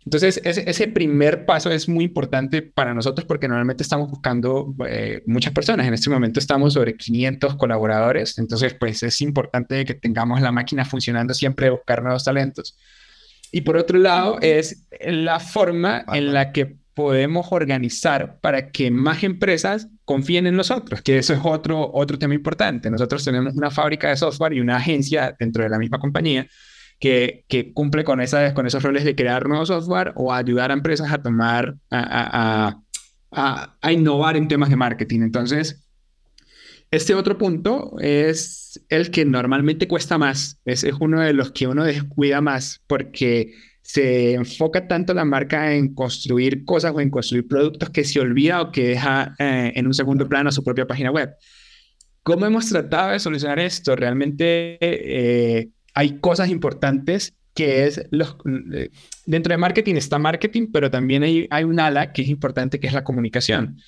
Entonces, 0.05 0.41
ese, 0.45 0.89
primer 0.89 1.47
paso 1.47 1.71
es 1.71 1.89
muy 1.89 2.05
importante 2.05 2.61
para 2.63 2.93
nosotros 2.93 3.25
porque 3.25 3.47
normalmente 3.47 3.85
estamos 3.85 4.11
buscando 4.11 4.75
eh, 4.89 5.23
muchas 5.27 5.53
personas. 5.53 5.87
En 5.87 5.95
este 5.95 6.11
momento 6.11 6.41
estamos 6.41 6.73
sobre 6.73 6.97
500 6.97 7.55
colaboradores. 7.57 8.39
Entonces, 8.39 8.75
pues 8.75 9.03
es 9.05 9.21
importante 9.21 9.85
que 9.85 9.95
tengamos 9.95 10.41
la 10.41 10.51
máquina 10.51 10.85
funcionando 10.85 11.35
siempre 11.35 11.67
de 11.67 11.71
buscar 11.71 12.03
nuevos 12.03 12.25
talentos. 12.25 12.77
Y 13.53 13.61
por 13.61 13.77
otro 13.77 13.99
lado, 13.99 14.39
es 14.41 14.87
la 15.01 15.39
forma 15.39 16.05
en 16.13 16.33
la 16.33 16.53
que 16.53 16.77
podemos 16.95 17.47
organizar 17.51 18.39
para 18.41 18.71
que 18.71 18.91
más 18.91 19.23
empresas 19.23 19.89
confíen 20.05 20.47
en 20.47 20.57
nosotros, 20.57 21.01
que 21.03 21.19
eso 21.19 21.33
es 21.33 21.41
otro, 21.43 21.91
otro 21.95 22.19
tema 22.19 22.35
importante. 22.35 22.91
Nosotros 22.91 23.25
tenemos 23.25 23.55
una 23.55 23.71
fábrica 23.71 24.09
de 24.09 24.17
software 24.17 24.55
y 24.55 24.61
una 24.61 24.77
agencia 24.77 25.35
dentro 25.39 25.63
de 25.63 25.71
la 25.71 25.79
misma 25.79 25.99
compañía 25.99 26.47
que, 27.03 27.73
cumple 27.75 28.05
con, 28.05 28.21
esas, 28.21 28.53
con 28.53 28.65
esos 28.65 28.83
roles 28.83 29.05
de 29.05 29.17
crear 29.17 29.49
nuevo 29.49 29.67
software 29.67 30.13
o 30.15 30.33
ayudar 30.33 30.71
a 30.71 30.75
empresas 30.75 31.11
a 31.11 31.21
tomar, 31.21 31.75
a, 31.91 32.77
a, 33.33 33.93
innovar 33.93 34.37
en 34.37 34.47
temas 34.47 34.71
de 34.71 34.77
marketing. 34.77 35.23
Entonces, 35.23 35.85
este 36.93 37.15
otro 37.15 37.39
punto 37.39 37.97
es 37.99 38.81
el 38.89 39.11
que 39.11 39.25
normalmente 39.25 39.89
cuesta 39.89 40.17
más, 40.17 40.61
es, 40.65 40.85
es 40.85 40.95
uno 41.01 41.21
de 41.21 41.33
los 41.33 41.51
que 41.51 41.67
uno 41.67 41.83
descuida 41.83 42.41
más 42.41 42.81
porque 42.87 43.53
se 43.83 44.35
enfoca 44.35 44.87
tanto 44.87 45.13
la 45.13 45.25
marca 45.25 45.75
en 45.75 45.95
construir 45.95 46.65
cosas 46.65 46.93
o 46.95 47.01
en 47.01 47.11
construir 47.11 47.49
productos 47.49 47.91
que 47.91 48.05
se 48.05 48.21
olvida 48.21 48.63
o 48.63 48.71
que 48.71 48.91
deja 48.91 49.35
eh, 49.41 49.73
en 49.75 49.89
un 49.89 49.95
segundo 49.95 50.29
plano 50.29 50.53
su 50.53 50.63
propia 50.63 50.87
página 50.87 51.11
web. 51.11 51.31
¿Cómo 52.23 52.47
hemos 52.47 52.69
tratado 52.69 53.11
de 53.11 53.19
solucionar 53.19 53.59
esto? 53.59 53.97
Realmente 53.97 54.79
eh, 54.81 55.71
hay 55.95 56.19
cosas 56.19 56.49
importantes 56.51 57.35
que 57.55 57.87
es 57.87 58.07
los, 58.11 58.37
eh, 58.73 58.91
dentro 59.27 59.53
de 59.53 59.59
marketing 59.59 59.97
está 59.97 60.19
marketing, 60.19 60.69
pero 60.73 60.91
también 60.91 61.23
hay, 61.23 61.47
hay 61.51 61.65
un 61.65 61.79
ala 61.81 62.13
que 62.13 62.23
es 62.23 62.29
importante 62.29 62.81
que 62.81 62.87
es 62.87 62.95
la 62.95 63.05
comunicación, 63.05 63.79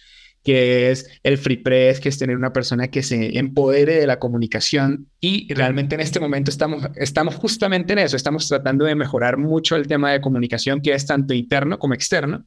que 0.42 0.90
es 0.90 1.08
el 1.22 1.38
free 1.38 1.56
press, 1.56 1.98
que 2.00 2.10
es 2.10 2.18
tener 2.18 2.36
una 2.36 2.52
persona 2.52 2.88
que 2.88 3.02
se 3.02 3.38
empodere 3.38 3.94
de 3.94 4.06
la 4.06 4.18
comunicación. 4.18 5.08
Y 5.18 5.52
realmente 5.54 5.94
en 5.94 6.02
este 6.02 6.20
momento 6.20 6.50
estamos, 6.50 6.86
estamos 6.96 7.36
justamente 7.36 7.94
en 7.94 8.00
eso, 8.00 8.16
estamos 8.16 8.46
tratando 8.48 8.84
de 8.84 8.94
mejorar 8.94 9.38
mucho 9.38 9.76
el 9.76 9.86
tema 9.86 10.12
de 10.12 10.20
comunicación 10.20 10.82
que 10.82 10.92
es 10.92 11.06
tanto 11.06 11.32
interno 11.32 11.78
como 11.78 11.94
externo 11.94 12.44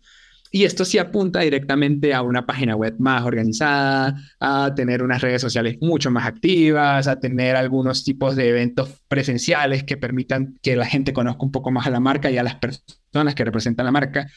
y 0.51 0.63
esto 0.63 0.85
sí 0.85 0.97
apunta 0.97 1.41
directamente 1.41 2.13
a 2.13 2.21
una 2.21 2.45
página 2.45 2.75
web 2.75 2.95
más 2.99 3.23
organizada, 3.23 4.15
a 4.39 4.73
tener 4.75 5.03
unas 5.03 5.21
redes 5.21 5.41
sociales 5.41 5.77
mucho 5.81 6.11
más 6.11 6.25
activas, 6.25 7.07
a 7.07 7.19
tener 7.19 7.55
algunos 7.55 8.03
tipos 8.03 8.35
de 8.35 8.49
eventos 8.49 8.89
presenciales 9.07 9.83
que 9.83 9.97
permitan 9.97 10.57
que 10.61 10.75
la 10.75 10.85
gente 10.85 11.13
conozca 11.13 11.43
un 11.43 11.51
poco 11.51 11.71
más 11.71 11.87
a 11.87 11.89
la 11.89 11.99
marca 11.99 12.31
y 12.31 12.37
a 12.37 12.43
las 12.43 12.55
personas 12.55 13.35
que 13.35 13.45
representan 13.45 13.85
la 13.85 13.91
marca. 13.91 14.27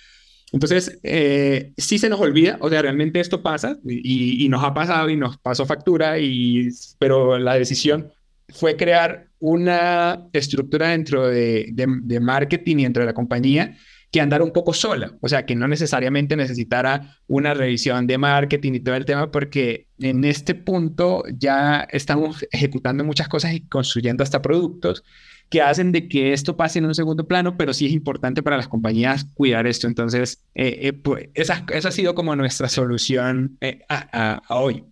Entonces, 0.52 0.98
eh, 1.04 1.72
sí 1.76 1.98
se 1.98 2.08
nos 2.08 2.20
olvida, 2.20 2.58
o 2.60 2.68
sea, 2.68 2.82
realmente 2.82 3.20
esto 3.20 3.42
pasa 3.42 3.78
y, 3.84 4.44
y, 4.44 4.48
nos 4.48 4.64
ha 4.64 4.74
pasado 4.74 5.08
y 5.08 5.16
nos 5.16 5.38
pasó 5.38 5.64
factura, 5.64 6.18
y, 6.18 6.70
pero 6.98 7.38
la 7.38 7.54
decisión 7.54 8.10
fue 8.48 8.76
crear 8.76 9.28
una 9.38 10.28
estructura 10.32 10.88
dentro 10.88 11.28
de, 11.28 11.70
de, 11.72 12.20
marketing 12.20 12.78
y 12.78 12.82
dentro 12.82 13.02
de 13.02 13.06
la 13.06 13.14
compañía 13.14 13.76
que 14.10 14.20
andar 14.20 14.42
un 14.42 14.52
poco 14.52 14.72
sola, 14.72 15.16
o 15.20 15.28
sea, 15.28 15.46
que 15.46 15.54
no 15.54 15.68
necesariamente 15.68 16.36
necesitara 16.36 17.18
una 17.28 17.54
revisión 17.54 18.06
de 18.06 18.18
marketing 18.18 18.72
y 18.74 18.80
todo 18.80 18.96
el 18.96 19.04
tema, 19.04 19.30
porque 19.30 19.86
en 19.98 20.24
este 20.24 20.54
punto 20.54 21.22
ya 21.38 21.86
estamos 21.90 22.44
ejecutando 22.50 23.04
muchas 23.04 23.28
cosas 23.28 23.54
y 23.54 23.60
construyendo 23.60 24.24
hasta 24.24 24.42
productos 24.42 25.04
que 25.48 25.62
hacen 25.62 25.92
de 25.92 26.08
que 26.08 26.32
esto 26.32 26.56
pase 26.56 26.78
en 26.78 26.86
un 26.86 26.94
segundo 26.94 27.26
plano, 27.26 27.56
pero 27.56 27.72
sí 27.72 27.86
es 27.86 27.92
importante 27.92 28.42
para 28.42 28.56
las 28.56 28.68
compañías 28.68 29.26
cuidar 29.34 29.66
esto. 29.66 29.88
Entonces, 29.88 30.44
eh, 30.54 30.78
eh, 30.82 30.92
pues, 30.92 31.28
esa, 31.34 31.64
esa, 31.72 31.88
ha 31.88 31.92
sido 31.92 32.14
como 32.14 32.34
nuestra 32.36 32.68
solución 32.68 33.58
eh, 33.60 33.80
a, 33.88 34.40
hoy. 34.48 34.84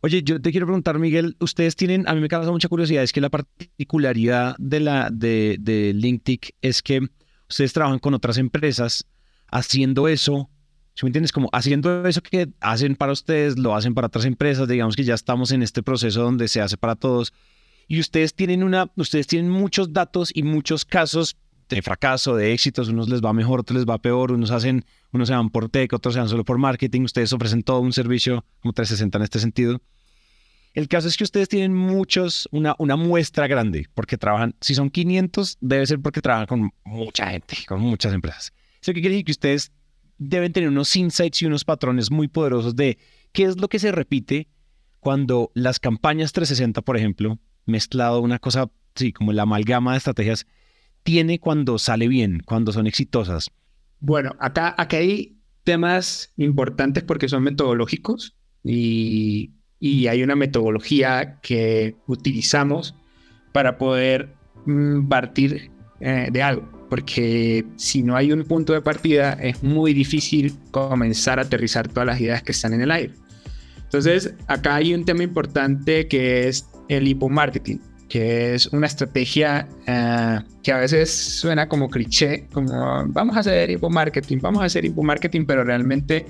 Oye, 0.00 0.24
yo 0.24 0.40
te 0.42 0.50
quiero 0.50 0.66
preguntar, 0.66 0.98
Miguel, 0.98 1.36
ustedes 1.38 1.76
tienen, 1.76 2.08
a 2.08 2.14
mí 2.14 2.20
me 2.20 2.28
causa 2.28 2.50
mucha 2.50 2.68
curiosidad, 2.68 3.04
es 3.04 3.12
que 3.12 3.20
la 3.20 3.30
particularidad 3.30 4.56
de, 4.58 4.80
la, 4.80 5.10
de, 5.12 5.58
de 5.60 5.92
LinkedIn 5.94 6.40
es 6.60 6.82
que 6.82 7.08
ustedes 7.52 7.72
trabajan 7.72 7.98
con 7.98 8.14
otras 8.14 8.38
empresas 8.38 9.06
haciendo 9.48 10.08
eso, 10.08 10.50
si 10.94 11.04
me 11.04 11.08
entiendes? 11.08 11.32
Como 11.32 11.48
haciendo 11.52 12.06
eso 12.06 12.22
que 12.22 12.48
hacen 12.60 12.96
para 12.96 13.12
ustedes, 13.12 13.58
lo 13.58 13.74
hacen 13.74 13.94
para 13.94 14.06
otras 14.08 14.24
empresas, 14.24 14.66
digamos 14.66 14.96
que 14.96 15.04
ya 15.04 15.14
estamos 15.14 15.52
en 15.52 15.62
este 15.62 15.82
proceso 15.82 16.22
donde 16.22 16.48
se 16.48 16.60
hace 16.60 16.76
para 16.76 16.96
todos 16.96 17.32
y 17.88 18.00
ustedes 18.00 18.34
tienen 18.34 18.62
una, 18.62 18.90
ustedes 18.96 19.26
tienen 19.26 19.50
muchos 19.50 19.92
datos 19.92 20.30
y 20.34 20.42
muchos 20.42 20.84
casos 20.84 21.36
de 21.68 21.82
fracaso, 21.82 22.36
de 22.36 22.52
éxitos, 22.52 22.88
unos 22.88 23.08
les 23.08 23.20
va 23.20 23.32
mejor, 23.32 23.60
otros 23.60 23.76
les 23.76 23.86
va 23.86 23.98
peor, 23.98 24.32
unos 24.32 24.50
hacen, 24.50 24.84
unos 25.12 25.28
se 25.28 25.34
van 25.34 25.50
por 25.50 25.68
tech, 25.68 25.92
otros 25.92 26.14
se 26.14 26.20
van 26.20 26.28
solo 26.28 26.44
por 26.44 26.58
marketing, 26.58 27.02
ustedes 27.02 27.32
ofrecen 27.32 27.62
todo 27.62 27.80
un 27.80 27.92
servicio 27.92 28.44
como 28.60 28.72
360 28.72 29.18
en 29.18 29.24
este 29.24 29.38
sentido. 29.38 29.82
El 30.74 30.88
caso 30.88 31.08
es 31.08 31.16
que 31.16 31.24
ustedes 31.24 31.48
tienen 31.48 31.74
muchos, 31.74 32.48
una, 32.50 32.74
una 32.78 32.96
muestra 32.96 33.46
grande, 33.46 33.86
porque 33.94 34.16
trabajan, 34.16 34.54
si 34.60 34.74
son 34.74 34.90
500, 34.90 35.58
debe 35.60 35.86
ser 35.86 36.00
porque 36.00 36.22
trabajan 36.22 36.46
con 36.46 36.70
mucha 36.84 37.30
gente, 37.30 37.56
con 37.68 37.80
muchas 37.80 38.14
empresas. 38.14 38.52
Eso 38.80 38.92
que 38.94 39.00
quiere 39.00 39.10
decir 39.10 39.26
que 39.26 39.32
ustedes 39.32 39.72
deben 40.18 40.52
tener 40.52 40.68
unos 40.68 40.94
insights 40.96 41.42
y 41.42 41.46
unos 41.46 41.64
patrones 41.64 42.10
muy 42.10 42.28
poderosos 42.28 42.74
de 42.74 42.98
qué 43.32 43.44
es 43.44 43.60
lo 43.60 43.68
que 43.68 43.78
se 43.78 43.92
repite 43.92 44.48
cuando 45.00 45.50
las 45.54 45.78
campañas 45.78 46.32
360, 46.32 46.80
por 46.82 46.96
ejemplo, 46.96 47.38
mezclado 47.66 48.20
una 48.20 48.38
cosa, 48.38 48.70
sí, 48.94 49.12
como 49.12 49.32
la 49.32 49.42
amalgama 49.42 49.92
de 49.92 49.98
estrategias, 49.98 50.46
tiene 51.02 51.38
cuando 51.38 51.78
sale 51.78 52.08
bien, 52.08 52.42
cuando 52.44 52.72
son 52.72 52.86
exitosas? 52.86 53.50
Bueno, 54.00 54.34
acá, 54.38 54.74
acá 54.78 54.98
hay 54.98 55.36
temas 55.64 56.32
importantes 56.36 57.02
porque 57.02 57.28
son 57.28 57.42
metodológicos 57.42 58.36
y, 58.64 59.52
y 59.82 60.06
hay 60.06 60.22
una 60.22 60.36
metodología 60.36 61.40
que 61.42 61.96
utilizamos 62.06 62.94
para 63.50 63.78
poder 63.78 64.32
mm, 64.64 65.08
partir 65.08 65.72
eh, 65.98 66.28
de 66.30 66.40
algo. 66.40 66.86
Porque 66.88 67.64
si 67.74 68.04
no 68.04 68.14
hay 68.14 68.30
un 68.30 68.44
punto 68.44 68.74
de 68.74 68.80
partida, 68.80 69.32
es 69.32 69.60
muy 69.64 69.92
difícil 69.92 70.54
comenzar 70.70 71.40
a 71.40 71.42
aterrizar 71.42 71.88
todas 71.88 72.06
las 72.06 72.20
ideas 72.20 72.44
que 72.44 72.52
están 72.52 72.74
en 72.74 72.82
el 72.82 72.92
aire. 72.92 73.14
Entonces, 73.82 74.32
acá 74.46 74.76
hay 74.76 74.94
un 74.94 75.04
tema 75.04 75.24
importante 75.24 76.06
que 76.06 76.46
es 76.46 76.64
el 76.88 77.16
marketing, 77.16 77.78
que 78.08 78.54
es 78.54 78.68
una 78.68 78.86
estrategia 78.86 79.68
eh, 79.88 80.38
que 80.62 80.70
a 80.70 80.78
veces 80.78 81.10
suena 81.10 81.68
como 81.68 81.90
cliché, 81.90 82.46
como 82.52 83.04
vamos 83.08 83.36
a 83.36 83.40
hacer 83.40 83.76
marketing, 83.90 84.38
vamos 84.40 84.62
a 84.62 84.66
hacer 84.66 84.88
marketing, 84.92 85.44
pero 85.44 85.64
realmente 85.64 86.24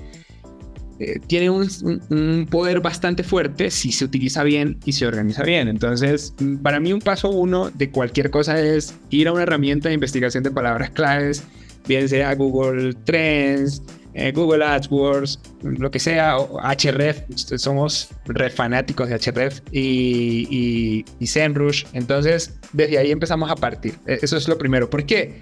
eh, 1.03 1.19
tiene 1.27 1.49
un, 1.49 2.47
poder 2.49 2.79
bastante 2.79 3.23
fuerte 3.23 3.69
si 3.71 3.91
se 3.91 4.05
utiliza 4.05 4.43
bien 4.43 4.77
y 4.85 4.93
se 4.93 5.05
organiza 5.05 5.43
bien. 5.43 5.67
Entonces, 5.67 6.33
para 6.61 6.79
mí 6.79 6.93
un 6.93 6.99
paso 7.01 7.29
uno 7.29 7.69
de 7.71 7.89
cualquier 7.89 8.29
cosa 8.29 8.59
es 8.59 8.95
ir 9.09 9.27
a 9.27 9.33
una 9.33 9.43
herramienta 9.43 9.89
de 9.89 9.95
investigación 9.95 10.43
de 10.43 10.51
palabras 10.51 10.91
claves, 10.91 11.43
bien 11.87 12.07
sea 12.07 12.33
Google 12.35 12.93
Trends, 13.03 13.81
eh, 14.13 14.31
Google 14.31 14.63
AdWords, 14.63 15.39
lo 15.63 15.89
que 15.89 15.99
sea, 15.99 16.37
o 16.37 16.59
Href, 16.61 17.21
somos 17.35 18.09
re 18.25 18.49
fanáticos 18.49 19.09
de 19.09 19.17
Href 19.17 19.59
y, 19.71 20.47
y, 20.49 21.05
y 21.19 21.27
SEMrush, 21.27 21.85
entonces 21.93 22.53
desde 22.73 22.99
ahí 22.99 23.11
empezamos 23.11 23.49
a 23.49 23.55
partir. 23.55 23.95
E, 24.05 24.19
eso 24.21 24.37
es 24.37 24.47
lo 24.47 24.57
primero. 24.57 24.89
¿Por 24.89 25.05
qué? 25.05 25.41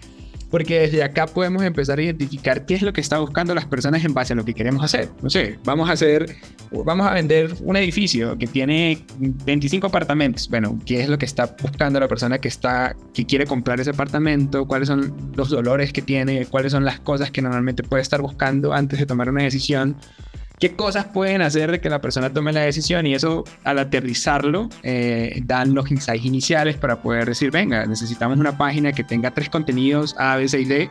Porque 0.52 0.82
desde 0.82 1.02
acá 1.02 1.26
podemos 1.26 1.64
empezar 1.64 1.98
a 1.98 2.04
identificar 2.04 2.66
qué 2.66 2.76
es 2.76 2.82
lo 2.82 2.92
que 2.92 3.02
están 3.02 3.22
buscando 3.22 3.56
las 3.56 3.66
personas 3.66 4.04
en 4.04 4.14
base 4.14 4.34
a 4.34 4.36
lo 4.36 4.46
que 4.46 4.54
queremos 4.54 4.84
hacer. 4.84 5.10
No 5.22 5.30
sé, 5.30 5.58
vamos 5.64 5.90
a 5.90 5.94
hacer, 5.94 6.36
vamos 6.72 7.08
a 7.08 7.14
vender 7.14 7.56
un 7.62 7.78
edificio 7.78 8.38
que 8.38 8.48
tiene 8.48 9.04
25 9.18 9.88
apartamentos. 9.88 10.50
Bueno, 10.50 10.78
¿qué 10.86 11.02
es 11.02 11.10
lo 11.10 11.18
que 11.18 11.26
está 11.26 11.56
buscando 11.62 12.00
la 12.00 12.10
persona 12.10 12.38
que 12.38 12.50
está, 12.50 12.96
que 13.14 13.26
quiere 13.26 13.48
comprar 13.48 13.80
ese 13.80 13.92
apartamento? 13.92 14.68
¿Cuáles 14.68 14.90
son 14.90 15.32
los 15.36 15.50
dolores 15.50 15.94
que 15.94 16.02
tiene? 16.02 16.46
¿Cuáles 16.46 16.74
son 16.74 16.84
las 16.84 17.00
cosas 17.00 17.32
que 17.32 17.42
normalmente 17.42 17.84
puede 17.84 18.04
estar 18.04 18.22
buscando 18.22 18.74
antes 18.74 19.00
de 19.00 19.06
tomar 19.06 19.30
una 19.30 19.44
decisión? 19.44 19.96
Qué 20.62 20.76
cosas 20.76 21.06
pueden 21.06 21.41
hacer 21.41 21.71
de 21.71 21.82
que 21.82 21.89
la 21.89 22.00
persona 22.00 22.32
tome 22.32 22.54
la 22.54 22.62
decisión 22.62 23.08
y 23.08 23.15
eso 23.15 23.43
al 23.63 23.80
aterrizarlo 23.80 24.69
eh, 24.84 25.41
dan 25.43 25.74
los 25.74 25.89
insights 25.89 26.24
iniciales 26.24 26.78
para 26.78 27.02
poder 27.02 27.26
decir, 27.26 27.50
venga, 27.50 27.86
necesitamos 27.88 28.38
una 28.38 28.56
página 28.56 28.93
que 28.93 29.04
tenga 29.04 29.32
tres 29.32 29.50
contenidos 29.50 30.15
A, 30.19 30.38
B, 30.38 30.47
C 30.47 30.62
y 30.62 30.65
D. 30.65 30.89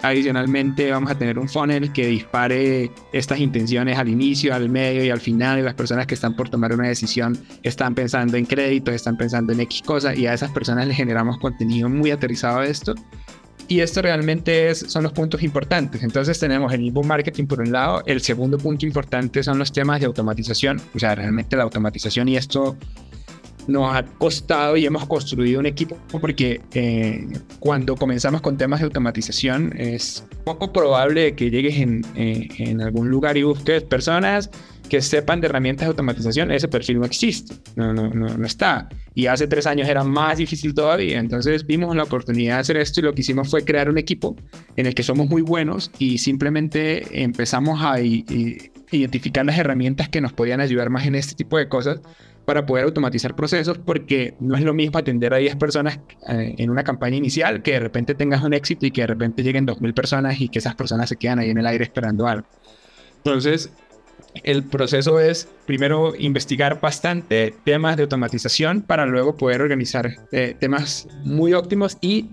Adicionalmente 0.00 0.92
vamos 0.92 1.10
a 1.10 1.18
tener 1.18 1.40
un 1.40 1.48
funnel 1.48 1.92
que 1.92 2.06
dispare 2.06 2.92
estas 3.12 3.40
intenciones 3.40 3.98
al 3.98 4.08
inicio, 4.08 4.54
al 4.54 4.68
medio 4.68 5.04
y 5.04 5.10
al 5.10 5.20
final 5.20 5.58
y 5.58 5.62
las 5.62 5.74
personas 5.74 6.06
que 6.06 6.14
están 6.14 6.36
por 6.36 6.48
tomar 6.48 6.72
una 6.72 6.86
decisión 6.86 7.36
están 7.64 7.96
pensando 7.96 8.36
en 8.36 8.46
créditos, 8.46 8.94
están 8.94 9.16
pensando 9.16 9.52
en 9.52 9.58
X 9.62 9.82
cosas 9.84 10.16
y 10.16 10.28
a 10.28 10.34
esas 10.34 10.52
personas 10.52 10.86
les 10.86 10.96
generamos 10.96 11.38
contenido 11.38 11.88
muy 11.88 12.12
aterrizado 12.12 12.60
de 12.60 12.70
esto 12.70 12.94
y 13.68 13.80
esto 13.80 14.00
realmente 14.02 14.70
es, 14.70 14.78
son 14.88 15.02
los 15.02 15.12
puntos 15.12 15.42
importantes. 15.42 16.02
Entonces 16.02 16.38
tenemos 16.40 16.72
el 16.72 16.82
inbound 16.82 17.08
marketing 17.08 17.44
por 17.44 17.60
un 17.60 17.70
lado. 17.70 18.02
El 18.06 18.22
segundo 18.22 18.58
punto 18.58 18.86
importante 18.86 19.42
son 19.42 19.58
los 19.58 19.70
temas 19.72 20.00
de 20.00 20.06
automatización. 20.06 20.80
O 20.94 20.98
sea, 20.98 21.14
realmente 21.14 21.54
la 21.56 21.64
automatización 21.64 22.28
y 22.28 22.36
esto 22.36 22.76
nos 23.66 23.94
ha 23.94 24.02
costado 24.02 24.78
y 24.78 24.86
hemos 24.86 25.06
construido 25.06 25.60
un 25.60 25.66
equipo 25.66 25.98
porque 26.22 26.62
eh, 26.72 27.28
cuando 27.60 27.96
comenzamos 27.96 28.40
con 28.40 28.56
temas 28.56 28.80
de 28.80 28.86
automatización 28.86 29.74
es 29.76 30.24
poco 30.44 30.72
probable 30.72 31.34
que 31.34 31.50
llegues 31.50 31.76
en, 31.76 32.02
eh, 32.16 32.48
en 32.56 32.80
algún 32.80 33.10
lugar 33.10 33.36
y 33.36 33.42
busques 33.42 33.82
personas 33.82 34.50
que 34.88 35.00
sepan 35.02 35.40
de 35.40 35.46
herramientas 35.46 35.86
de 35.86 35.90
automatización, 35.90 36.50
ese 36.50 36.68
perfil 36.68 37.00
no 37.00 37.06
existe, 37.06 37.54
no, 37.76 37.92
no, 37.92 38.08
no, 38.08 38.46
está. 38.46 38.88
Y 39.14 39.26
hace 39.26 39.46
tres 39.46 39.66
años 39.66 39.88
era 39.88 40.04
más 40.04 40.38
difícil 40.38 40.74
todavía. 40.74 41.18
Entonces 41.18 41.66
vimos 41.66 41.94
la 41.94 42.04
oportunidad 42.04 42.56
de 42.56 42.60
hacer 42.60 42.76
esto 42.76 43.00
y 43.00 43.02
lo 43.04 43.14
que 43.14 43.20
hicimos 43.20 43.50
fue 43.50 43.64
crear 43.64 43.88
un 43.88 43.98
equipo 43.98 44.36
en 44.76 44.86
el 44.86 44.94
que 44.94 45.02
somos 45.02 45.28
muy 45.28 45.42
buenos 45.42 45.90
y 45.98 46.18
simplemente 46.18 47.22
empezamos 47.22 47.80
a 47.82 48.00
identificar 48.00 49.44
las 49.44 49.58
herramientas 49.58 50.08
que 50.08 50.20
nos 50.20 50.32
podían 50.32 50.60
ayudar 50.60 50.90
más 50.90 51.06
en 51.06 51.14
este 51.14 51.34
tipo 51.34 51.58
de 51.58 51.68
cosas 51.68 52.00
para 52.48 52.64
poder 52.64 52.86
automatizar 52.86 53.36
procesos, 53.36 53.76
porque 53.76 54.34
no 54.40 54.56
es 54.56 54.62
lo 54.62 54.72
mismo 54.72 54.98
atender 54.98 55.34
a 55.34 55.36
10 55.36 55.56
personas 55.56 56.00
eh, 56.30 56.54
en 56.56 56.70
una 56.70 56.82
campaña 56.82 57.14
inicial 57.14 57.60
que 57.60 57.72
de 57.72 57.80
repente 57.80 58.14
tengas 58.14 58.42
un 58.42 58.54
éxito 58.54 58.86
y 58.86 58.90
que 58.90 59.02
de 59.02 59.08
repente 59.08 59.42
lleguen 59.42 59.66
2.000 59.66 59.92
personas 59.92 60.40
y 60.40 60.48
que 60.48 60.58
esas 60.58 60.74
personas 60.74 61.10
se 61.10 61.16
quedan 61.16 61.40
ahí 61.40 61.50
en 61.50 61.58
el 61.58 61.66
aire 61.66 61.84
esperando 61.84 62.26
algo. 62.26 62.46
Entonces, 63.18 63.70
el 64.34 64.64
proceso 64.64 65.20
es 65.20 65.48
primero 65.66 66.14
investigar 66.16 66.80
bastante 66.80 67.54
temas 67.64 67.96
de 67.96 68.04
automatización 68.04 68.82
para 68.82 69.06
luego 69.06 69.36
poder 69.36 69.62
organizar 69.62 70.16
eh, 70.32 70.54
temas 70.58 71.08
muy 71.24 71.54
óptimos 71.54 71.96
y 72.00 72.26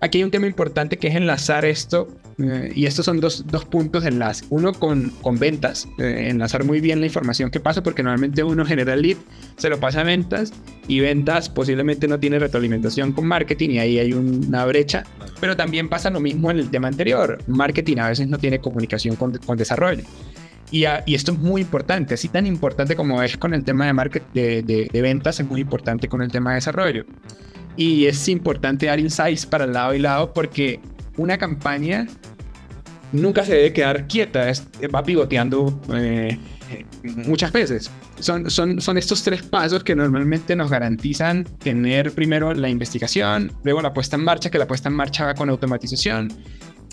aquí 0.00 0.18
hay 0.18 0.24
un 0.24 0.30
tema 0.30 0.46
importante 0.46 0.98
que 0.98 1.08
es 1.08 1.14
enlazar 1.14 1.64
esto 1.64 2.08
eh, 2.38 2.70
y 2.74 2.84
estos 2.84 3.06
son 3.06 3.20
dos, 3.20 3.44
puntos 3.70 4.02
de 4.02 4.10
enlace. 4.10 4.44
Uno 4.50 4.72
con, 4.72 5.10
con 5.22 5.38
ventas, 5.38 5.88
eh, 5.98 6.26
enlazar 6.28 6.64
muy 6.64 6.80
bien 6.80 7.00
la 7.00 7.06
información 7.06 7.50
que 7.50 7.60
pasa 7.60 7.82
porque 7.82 8.02
normalmente 8.02 8.42
uno 8.42 8.64
genera 8.66 8.92
el 8.94 9.02
lead, 9.02 9.16
se 9.56 9.70
lo 9.70 9.80
pasa 9.80 10.00
a 10.00 10.04
ventas 10.04 10.52
y 10.86 11.00
ventas 11.00 11.48
posiblemente 11.48 12.08
no 12.08 12.20
tiene 12.20 12.38
retroalimentación 12.38 13.12
con 13.12 13.26
marketing 13.26 13.70
y 13.70 13.78
ahí 13.78 13.98
hay 13.98 14.12
una 14.12 14.66
brecha. 14.66 15.04
Pero 15.40 15.56
también 15.56 15.88
pasa 15.88 16.10
lo 16.10 16.20
mismo 16.20 16.50
en 16.50 16.58
el 16.58 16.70
tema 16.70 16.88
anterior. 16.88 17.38
Marketing 17.46 17.98
a 17.98 18.08
veces 18.08 18.28
no 18.28 18.38
tiene 18.38 18.58
comunicación 18.58 19.16
con, 19.16 19.36
con 19.38 19.56
desarrollo. 19.56 20.04
Y, 20.70 20.84
esto 21.14 21.32
es 21.32 21.38
muy 21.38 21.62
importante, 21.62 22.14
así 22.14 22.28
tan 22.28 22.46
importante 22.46 22.96
como 22.96 23.22
es 23.22 23.36
con 23.36 23.54
el 23.54 23.64
tema 23.64 23.86
de, 23.86 23.92
market, 23.92 24.24
de, 24.32 24.62
de, 24.62 25.02
ventas, 25.02 25.38
es 25.38 25.46
muy 25.46 25.60
importante 25.60 26.08
con 26.08 26.22
el 26.22 26.30
tema 26.30 26.50
de 26.50 26.56
desarrollo. 26.56 27.04
Y 27.76 28.06
es 28.06 28.28
importante 28.28 28.86
dar 28.86 28.98
insights 28.98 29.46
para 29.46 29.66
lado 29.66 29.94
y 29.94 29.98
lado 29.98 30.32
porque 30.32 30.80
una 31.16 31.38
campaña 31.38 32.06
nunca 33.12 33.44
se 33.44 33.54
debe 33.54 33.72
quedar 33.72 34.06
quieta, 34.06 34.50
va 34.94 35.02
pivoteando 35.02 35.80
eh, 35.94 36.38
muchas 37.26 37.52
veces. 37.52 37.90
Son, 38.18 38.50
son, 38.50 38.80
son 38.80 38.98
estos 38.98 39.22
tres 39.22 39.42
pasos 39.42 39.84
que 39.84 39.94
normalmente 39.94 40.56
nos 40.56 40.70
garantizan 40.70 41.44
tener 41.44 42.12
primero 42.12 42.54
la 42.54 42.68
investigación, 42.68 43.52
luego 43.62 43.82
la 43.82 43.92
puesta 43.92 44.16
en 44.16 44.24
marcha, 44.24 44.50
que 44.50 44.58
la 44.58 44.66
puesta 44.66 44.88
en 44.88 44.94
marcha 44.94 45.26
va 45.26 45.34
con 45.34 45.48
automatización 45.50 46.32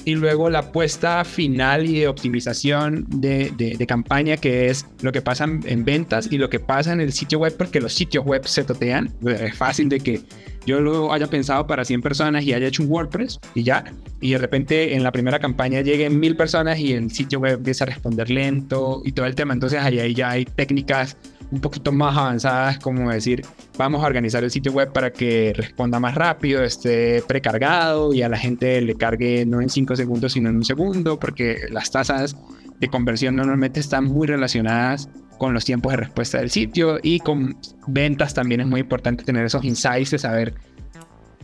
y 0.06 0.16
luego 0.16 0.50
la 0.50 0.72
puesta 0.72 1.24
final 1.24 1.88
y 1.88 2.00
de 2.00 2.08
optimización 2.08 3.06
de, 3.10 3.52
de, 3.58 3.88
campaña, 3.88 4.38
que 4.38 4.70
es 4.70 4.86
lo 5.02 5.12
que 5.12 5.22
pasa 5.22 5.46
en 5.46 5.86
ventas 5.86 6.30
y 6.32 6.38
lo 6.38 6.50
que 6.50 6.60
pasa 6.60 6.94
en 6.94 7.02
el 7.02 7.14
sitio 7.14 7.40
web, 7.40 7.56
porque 7.58 7.80
los 7.80 7.94
sitios 7.94 8.26
web 8.26 8.46
se 8.46 8.64
totean. 8.64 9.14
Es 9.26 9.56
fácil 9.56 9.90
de 9.90 10.00
que 10.00 10.22
yo 10.66 10.80
lo 10.80 11.12
haya 11.12 11.28
pensado 11.28 11.68
para 11.68 11.84
100 11.84 12.02
personas 12.02 12.44
y 12.44 12.54
haya 12.54 12.68
hecho 12.68 12.84
un 12.84 12.90
WordPress 12.90 13.40
y 13.54 13.64
ya, 13.64 13.84
y 14.22 14.32
de 14.32 14.38
repente 14.38 14.96
en 14.96 15.04
la 15.04 15.12
primera 15.12 15.40
campaña 15.40 15.82
lleguen 15.82 16.20
mil 16.20 16.38
personas 16.38 16.80
y 16.80 16.94
el 16.94 17.12
sitio 17.12 17.40
web 17.40 17.56
empieza 17.56 17.84
a 17.84 17.88
responder 17.88 18.30
lento 18.30 19.02
y 19.04 19.12
todo 19.12 19.26
el 19.26 19.36
tema. 19.36 19.54
Entonces 19.54 19.80
ahí 19.82 20.14
ya 20.14 20.32
hay 20.32 20.46
técnicas 20.46 21.18
un 21.54 21.62
poquito 21.62 21.92
más 21.92 22.18
avanzadas, 22.18 22.80
como 22.80 23.12
decir, 23.12 23.46
vamos 23.78 24.04
a 24.04 24.08
organizar 24.08 24.44
el 24.44 24.50
sitio 24.50 24.72
web 24.72 24.92
para 24.92 25.14
que 25.14 25.54
responda 25.56 26.00
más 26.00 26.16
rápido, 26.16 26.64
esté 26.64 27.22
precargado 27.28 28.12
y 28.12 28.24
a 28.24 28.30
la 28.30 28.38
gente 28.38 28.82
le 28.82 28.96
cargue 28.96 29.46
no 29.46 29.62
en 29.62 29.70
5 29.70 29.96
segundos, 29.96 30.34
sino 30.34 30.50
en 30.50 30.56
un 30.56 30.66
segundo, 30.66 31.20
porque 31.20 31.68
las 31.70 31.92
tasas 31.92 32.36
de 32.80 32.88
conversión 32.88 33.36
normalmente 33.36 33.80
están 33.80 34.06
muy 34.06 34.26
relacionadas 34.26 35.10
con 35.38 35.54
los 35.54 35.64
tiempos 35.64 35.92
de 35.92 35.98
respuesta 35.98 36.40
del 36.40 36.50
sitio 36.50 36.98
y 37.04 37.20
con 37.20 37.56
ventas 37.86 38.34
también 38.34 38.62
es 38.62 38.68
muy 38.68 38.82
importante 38.82 39.24
tener 39.24 39.46
esos 39.46 39.64
insights 39.64 40.10
de 40.10 40.18
saber 40.18 40.56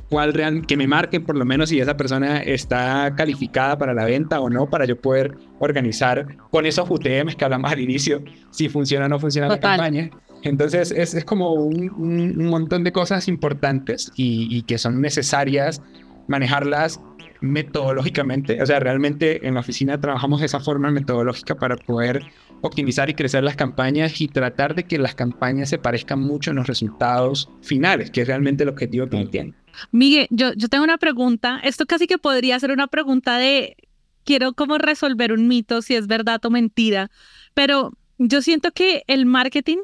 cuál 0.09 0.33
real, 0.33 0.65
que 0.65 0.75
me 0.75 0.87
marquen 0.87 1.23
por 1.23 1.37
lo 1.37 1.45
menos 1.45 1.69
si 1.69 1.79
esa 1.79 1.95
persona 1.95 2.39
está 2.39 3.13
calificada 3.15 3.77
para 3.77 3.93
la 3.93 4.05
venta 4.05 4.39
o 4.39 4.49
no, 4.49 4.69
para 4.69 4.85
yo 4.85 4.99
poder 4.99 5.37
organizar 5.59 6.25
con 6.51 6.65
esos 6.65 6.89
UTMs 6.89 7.35
que 7.35 7.45
hablamos 7.45 7.71
al 7.71 7.79
inicio, 7.79 8.23
si 8.51 8.69
funciona 8.69 9.05
o 9.05 9.09
no 9.09 9.19
funciona 9.19 9.47
la 9.47 9.59
campaña. 9.59 10.09
Entonces 10.41 10.91
es, 10.91 11.13
es 11.13 11.25
como 11.25 11.53
un, 11.53 11.89
un, 11.91 12.45
montón 12.45 12.85
de 12.85 12.93
cosas 12.93 13.27
importantes 13.27 14.11
y, 14.15 14.47
y 14.49 14.61
que 14.61 14.77
son 14.77 15.01
necesarias 15.01 15.81
manejarlas 16.27 17.01
metodológicamente. 17.41 18.61
O 18.61 18.65
sea, 18.65 18.79
realmente 18.79 19.45
en 19.47 19.55
la 19.55 19.61
oficina 19.61 19.99
trabajamos 19.99 20.39
de 20.39 20.45
esa 20.45 20.59
forma 20.59 20.91
metodológica 20.91 21.55
para 21.55 21.75
poder 21.75 22.23
optimizar 22.61 23.09
y 23.09 23.13
crecer 23.13 23.43
las 23.43 23.55
campañas 23.55 24.19
y 24.19 24.27
tratar 24.27 24.75
de 24.75 24.83
que 24.83 24.97
las 24.97 25.15
campañas 25.15 25.69
se 25.69 25.77
parezcan 25.77 26.19
mucho 26.19 26.51
en 26.51 26.57
los 26.57 26.67
resultados 26.67 27.49
finales, 27.61 28.11
que 28.11 28.21
es 28.21 28.27
realmente 28.27 28.63
el 28.63 28.69
objetivo 28.69 29.07
que 29.07 29.25
tienen. 29.25 29.55
Miguel, 29.91 30.27
yo, 30.29 30.53
yo 30.53 30.67
tengo 30.67 30.83
una 30.83 30.97
pregunta. 30.97 31.59
Esto 31.63 31.85
casi 31.85 32.07
que 32.07 32.17
podría 32.17 32.59
ser 32.59 32.71
una 32.71 32.87
pregunta 32.87 33.37
de, 33.37 33.77
quiero 34.23 34.53
como 34.53 34.77
resolver 34.77 35.31
un 35.31 35.47
mito, 35.47 35.81
si 35.81 35.95
es 35.95 36.07
verdad 36.07 36.43
o 36.45 36.49
mentira, 36.49 37.09
pero 37.53 37.93
yo 38.17 38.41
siento 38.41 38.71
que 38.71 39.03
el 39.07 39.25
marketing 39.25 39.77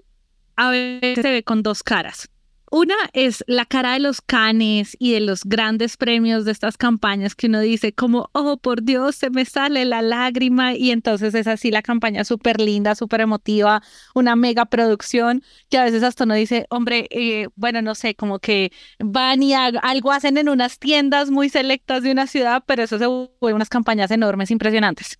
a 0.55 0.69
veces 0.69 1.21
se 1.21 1.31
ve 1.31 1.43
con 1.43 1.63
dos 1.63 1.83
caras. 1.83 2.29
Una 2.77 2.95
es 3.13 3.41
la 3.47 3.65
cara 3.65 3.93
de 3.93 4.01
los 4.01 4.19
canes 4.19 4.97
y 4.99 5.13
de 5.13 5.21
los 5.21 5.45
grandes 5.45 5.95
premios 5.95 6.43
de 6.43 6.51
estas 6.51 6.75
campañas 6.75 7.33
que 7.33 7.47
uno 7.47 7.61
dice 7.61 7.93
como, 7.93 8.29
oh, 8.33 8.57
por 8.57 8.83
Dios, 8.83 9.15
se 9.15 9.29
me 9.29 9.45
sale 9.45 9.85
la 9.85 10.01
lágrima 10.01 10.75
y 10.75 10.91
entonces 10.91 11.33
es 11.35 11.47
así 11.47 11.71
la 11.71 11.81
campaña 11.81 12.25
súper 12.25 12.59
linda, 12.59 12.93
súper 12.93 13.21
emotiva, 13.21 13.81
una 14.13 14.35
mega 14.35 14.65
producción 14.65 15.41
que 15.69 15.77
a 15.77 15.85
veces 15.85 16.03
hasta 16.03 16.25
uno 16.25 16.33
dice, 16.33 16.65
hombre, 16.69 17.07
eh, 17.11 17.47
bueno, 17.55 17.81
no 17.81 17.95
sé, 17.95 18.13
como 18.13 18.39
que 18.39 18.73
van 18.99 19.41
y 19.41 19.53
algo 19.53 20.11
hacen 20.11 20.37
en 20.37 20.49
unas 20.49 20.77
tiendas 20.77 21.31
muy 21.31 21.47
selectas 21.47 22.03
de 22.03 22.11
una 22.11 22.27
ciudad, 22.27 22.61
pero 22.67 22.83
eso 22.83 22.99
se 22.99 23.05
vuelve 23.05 23.53
unas 23.53 23.69
campañas 23.69 24.11
enormes, 24.11 24.51
impresionantes. 24.51 25.17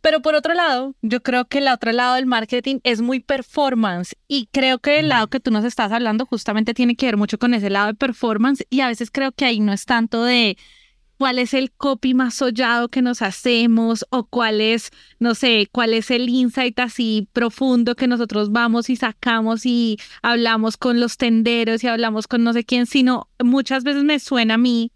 Pero 0.00 0.22
por 0.22 0.34
otro 0.34 0.54
lado, 0.54 0.94
yo 1.02 1.22
creo 1.22 1.46
que 1.46 1.58
el 1.58 1.68
otro 1.68 1.92
lado 1.92 2.14
del 2.14 2.26
marketing 2.26 2.78
es 2.84 3.00
muy 3.00 3.20
performance 3.20 4.14
y 4.28 4.48
creo 4.50 4.78
que 4.78 4.98
el 4.98 5.08
lado 5.08 5.28
que 5.28 5.40
tú 5.40 5.50
nos 5.50 5.64
estás 5.64 5.92
hablando 5.92 6.24
justamente 6.26 6.74
tiene 6.74 6.96
que 6.96 7.06
ver 7.06 7.16
mucho 7.16 7.38
con 7.38 7.52
ese 7.52 7.70
lado 7.70 7.88
de 7.88 7.94
performance 7.94 8.64
y 8.70 8.80
a 8.80 8.88
veces 8.88 9.10
creo 9.10 9.32
que 9.32 9.44
ahí 9.44 9.60
no 9.60 9.72
es 9.72 9.84
tanto 9.84 10.24
de 10.24 10.56
cuál 11.20 11.38
es 11.38 11.52
el 11.52 11.70
copy 11.70 12.14
más 12.14 12.32
sollado 12.32 12.88
que 12.88 13.02
nos 13.02 13.20
hacemos 13.20 14.06
o 14.08 14.24
cuál 14.24 14.62
es, 14.62 14.90
no 15.18 15.34
sé, 15.34 15.68
cuál 15.70 15.92
es 15.92 16.10
el 16.10 16.30
insight 16.30 16.80
así 16.80 17.28
profundo 17.34 17.94
que 17.94 18.08
nosotros 18.08 18.52
vamos 18.52 18.88
y 18.88 18.96
sacamos 18.96 19.66
y 19.66 19.98
hablamos 20.22 20.78
con 20.78 20.98
los 20.98 21.18
tenderos 21.18 21.84
y 21.84 21.88
hablamos 21.88 22.26
con 22.26 22.42
no 22.42 22.54
sé 22.54 22.64
quién, 22.64 22.86
sino 22.86 23.28
muchas 23.38 23.84
veces 23.84 24.02
me 24.02 24.18
suena 24.18 24.54
a 24.54 24.58
mí 24.58 24.92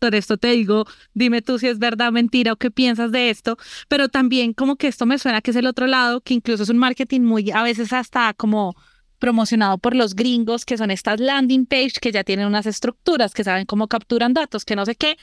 por 0.00 0.14
esto 0.16 0.36
te 0.36 0.48
digo, 0.48 0.86
dime 1.14 1.42
tú 1.42 1.58
si 1.58 1.68
es 1.68 1.78
verdad, 1.78 2.10
mentira 2.10 2.52
o 2.52 2.56
qué 2.56 2.70
piensas 2.72 3.12
de 3.12 3.30
esto, 3.30 3.56
pero 3.88 4.08
también 4.08 4.52
como 4.54 4.76
que 4.76 4.88
esto 4.88 5.06
me 5.06 5.18
suena 5.18 5.42
que 5.42 5.52
es 5.52 5.56
el 5.56 5.66
otro 5.66 5.86
lado, 5.86 6.20
que 6.22 6.34
incluso 6.34 6.64
es 6.64 6.68
un 6.70 6.78
marketing 6.78 7.20
muy 7.20 7.50
a 7.52 7.62
veces 7.62 7.92
hasta 7.92 8.34
como 8.34 8.74
promocionado 9.20 9.78
por 9.78 9.94
los 9.94 10.14
gringos, 10.16 10.64
que 10.64 10.78
son 10.78 10.90
estas 10.90 11.20
landing 11.20 11.66
page 11.66 12.00
que 12.00 12.10
ya 12.10 12.24
tienen 12.24 12.46
unas 12.46 12.66
estructuras, 12.66 13.34
que 13.34 13.44
saben 13.44 13.66
cómo 13.66 13.86
capturan 13.86 14.32
datos, 14.32 14.64
que 14.64 14.74
no 14.74 14.86
sé 14.86 14.96
qué, 14.96 15.18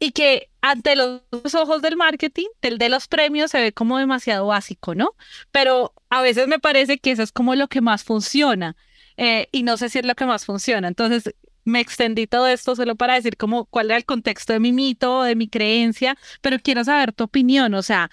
y 0.00 0.12
que 0.12 0.50
ante 0.62 0.96
los 0.96 1.20
ojos 1.54 1.82
del 1.82 1.96
marketing, 1.96 2.48
el 2.62 2.78
de 2.78 2.88
los 2.88 3.06
premios 3.06 3.50
se 3.50 3.60
ve 3.60 3.72
como 3.72 3.98
demasiado 3.98 4.46
básico, 4.46 4.94
¿no? 4.94 5.10
Pero 5.52 5.92
a 6.08 6.22
veces 6.22 6.48
me 6.48 6.58
parece 6.58 6.98
que 6.98 7.10
eso 7.10 7.22
es 7.22 7.32
como 7.32 7.54
lo 7.54 7.68
que 7.68 7.82
más 7.82 8.02
funciona. 8.02 8.76
Eh, 9.16 9.48
y 9.52 9.62
no 9.62 9.76
sé 9.76 9.88
si 9.90 9.98
es 10.00 10.06
lo 10.06 10.14
que 10.14 10.26
más 10.26 10.44
funciona. 10.44 10.88
Entonces, 10.88 11.34
me 11.64 11.80
extendí 11.80 12.26
todo 12.26 12.46
esto 12.46 12.76
solo 12.76 12.96
para 12.96 13.14
decir 13.14 13.36
como 13.36 13.64
cuál 13.66 13.86
era 13.86 13.96
el 13.96 14.04
contexto 14.04 14.52
de 14.52 14.60
mi 14.60 14.72
mito, 14.72 15.22
de 15.22 15.34
mi 15.36 15.48
creencia, 15.48 16.16
pero 16.40 16.58
quiero 16.58 16.84
saber 16.84 17.12
tu 17.12 17.24
opinión, 17.24 17.74
o 17.74 17.82
sea, 17.82 18.10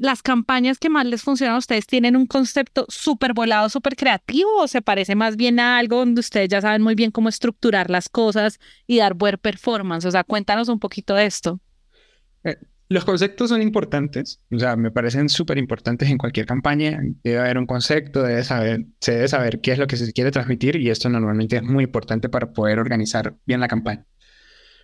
las 0.00 0.22
campañas 0.22 0.78
que 0.78 0.90
más 0.90 1.06
les 1.06 1.22
funcionan 1.22 1.54
a 1.54 1.58
ustedes 1.58 1.86
tienen 1.86 2.16
un 2.16 2.26
concepto 2.26 2.84
súper 2.88 3.32
volado, 3.32 3.68
súper 3.70 3.96
creativo 3.96 4.50
o 4.58 4.68
se 4.68 4.82
parece 4.82 5.14
más 5.14 5.36
bien 5.36 5.58
a 5.58 5.78
algo 5.78 5.96
donde 5.96 6.20
ustedes 6.20 6.48
ya 6.48 6.60
saben 6.60 6.82
muy 6.82 6.94
bien 6.94 7.10
cómo 7.10 7.28
estructurar 7.28 7.88
las 7.88 8.08
cosas 8.08 8.60
y 8.86 8.98
dar 8.98 9.14
buen 9.14 9.38
performance, 9.38 10.04
o 10.04 10.10
sea, 10.10 10.24
cuéntanos 10.24 10.68
un 10.68 10.78
poquito 10.78 11.14
de 11.14 11.26
esto. 11.26 11.60
Eh, 12.44 12.56
los 12.90 13.04
conceptos 13.04 13.50
son 13.50 13.62
importantes, 13.62 14.40
o 14.50 14.58
sea, 14.58 14.74
me 14.74 14.90
parecen 14.90 15.28
súper 15.28 15.58
importantes 15.58 16.10
en 16.10 16.18
cualquier 16.18 16.44
campaña. 16.44 17.00
Debe 17.22 17.38
haber 17.38 17.56
un 17.56 17.66
concepto, 17.66 18.20
debe 18.24 18.42
saber, 18.42 18.84
se 19.00 19.12
debe 19.12 19.28
saber 19.28 19.60
qué 19.60 19.70
es 19.70 19.78
lo 19.78 19.86
que 19.86 19.96
se 19.96 20.12
quiere 20.12 20.32
transmitir 20.32 20.74
y 20.74 20.90
esto 20.90 21.08
normalmente 21.08 21.56
es 21.56 21.62
muy 21.62 21.84
importante 21.84 22.28
para 22.28 22.52
poder 22.52 22.80
organizar 22.80 23.36
bien 23.46 23.60
la 23.60 23.68
campaña. 23.68 24.04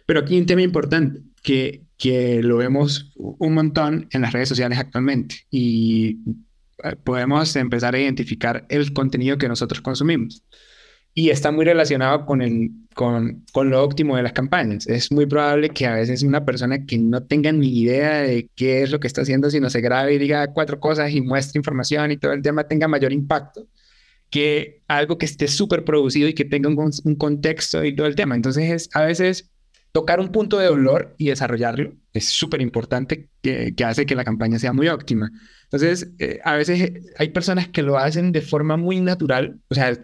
Pero 0.07 0.21
aquí 0.21 0.35
hay 0.35 0.41
un 0.41 0.47
tema 0.47 0.63
importante 0.63 1.21
que, 1.43 1.83
que 1.99 2.45
lo 2.45 2.59
vemos 2.59 3.13
un 3.17 3.55
montón 3.55 4.09
en 4.13 4.21
las 4.21 4.33
redes 4.33 4.51
sociales 4.51 4.79
actualmente 4.79 5.39
y 5.51 6.21
eh, 6.85 6.95
podemos 7.03 7.57
empezar 7.57 7.97
a 7.97 8.01
identificar 8.01 8.67
el 8.69 8.93
contenido 8.93 9.37
que 9.37 9.49
nosotros 9.49 9.81
consumimos 9.81 10.45
y 11.13 11.31
está 11.31 11.51
muy 11.51 11.65
relacionado 11.65 12.25
con, 12.25 12.41
el, 12.41 12.71
con, 12.97 13.45
con, 13.53 13.69
lo 13.69 13.85
óptimo 13.85 14.17
de 14.17 14.23
las 14.23 14.33
campañas. 14.33 14.87
Es 14.87 15.13
muy 15.13 15.27
probable 15.27 15.69
que 15.69 15.87
a 15.87 15.95
veces 15.97 16.23
una 16.23 16.47
persona 16.47 16.87
que 16.87 16.97
no 16.97 17.23
tenga 17.23 17.53
ni 17.53 17.69
idea 17.83 18.23
de 18.23 18.49
qué 18.57 18.83
es 18.83 18.91
lo 18.91 19.01
que 19.01 19.07
está 19.07 19.21
haciendo, 19.21 19.51
sino 19.51 19.69
se 19.69 19.83
grabe 19.83 20.15
y 20.15 20.19
diga 20.19 20.47
cuatro 20.55 20.81
cosas 20.81 21.13
y 21.13 21.21
muestre 21.21 21.59
información 21.59 22.11
y 22.11 22.17
todo 22.17 22.33
el 22.33 22.41
tema 22.41 22.65
tenga 22.65 22.89
mayor 22.89 23.13
impacto 23.13 23.67
que 24.31 24.83
algo 24.89 25.19
que 25.19 25.27
esté 25.27 25.47
súper 25.47 25.85
producido 25.85 26.27
y 26.27 26.33
que 26.35 26.47
tenga 26.47 26.71
un, 26.71 26.91
un, 27.05 27.15
contexto 27.17 27.85
y 27.85 27.95
todo 27.95 28.07
el 28.07 28.15
tema. 28.17 28.35
Entonces, 28.35 28.71
es, 28.71 28.89
a 28.95 29.05
veces 29.05 29.51
tocar 29.93 30.19
un 30.19 30.33
punto 30.33 30.59
de 30.59 30.67
dolor 30.67 31.15
y 31.19 31.29
desarrollarlo 31.29 31.93
es 32.15 32.29
súper 32.31 32.63
importante 32.63 33.29
que, 33.43 33.75
que, 33.77 33.85
hace 33.85 34.07
que 34.07 34.15
la 34.15 34.25
campaña 34.25 34.59
sea 34.59 34.73
muy 34.73 34.89
óptima. 34.89 35.31
Entonces, 35.65 36.11
eh, 36.19 36.41
a 36.45 36.57
veces 36.57 36.93
hay 37.19 37.29
personas 37.29 37.69
que 37.69 37.83
lo 37.83 37.99
hacen 37.99 38.33
de 38.33 38.41
forma 38.41 38.79
muy 38.79 39.01
natural, 39.01 39.61
o 39.69 39.75
sea, 39.75 39.99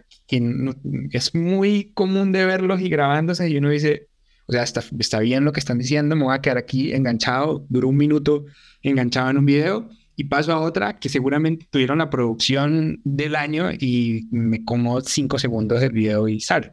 es 1.12 1.34
muy 1.34 1.92
común 1.94 2.32
de 2.32 2.44
verlos 2.44 2.80
y 2.80 2.88
grabándose 2.88 3.48
y 3.48 3.56
uno 3.56 3.70
dice, 3.70 4.08
o 4.46 4.52
sea, 4.52 4.62
está, 4.62 4.82
está 4.98 5.20
bien 5.20 5.44
lo 5.44 5.52
que 5.52 5.60
están 5.60 5.78
diciendo, 5.78 6.16
me 6.16 6.24
voy 6.24 6.34
a 6.34 6.40
quedar 6.40 6.58
aquí 6.58 6.92
enganchado, 6.92 7.64
duró 7.68 7.88
un 7.88 7.96
minuto 7.96 8.44
enganchado 8.82 9.30
en 9.30 9.38
un 9.38 9.46
video 9.46 9.88
y 10.16 10.24
paso 10.24 10.52
a 10.52 10.60
otra 10.60 10.98
que 10.98 11.08
seguramente 11.08 11.66
tuvieron 11.70 11.98
la 11.98 12.10
producción 12.10 13.00
del 13.04 13.36
año 13.36 13.70
y 13.72 14.28
me 14.30 14.64
como 14.64 15.00
cinco 15.00 15.38
segundos 15.38 15.80
del 15.80 15.92
video 15.92 16.28
y 16.28 16.40
sale. 16.40 16.72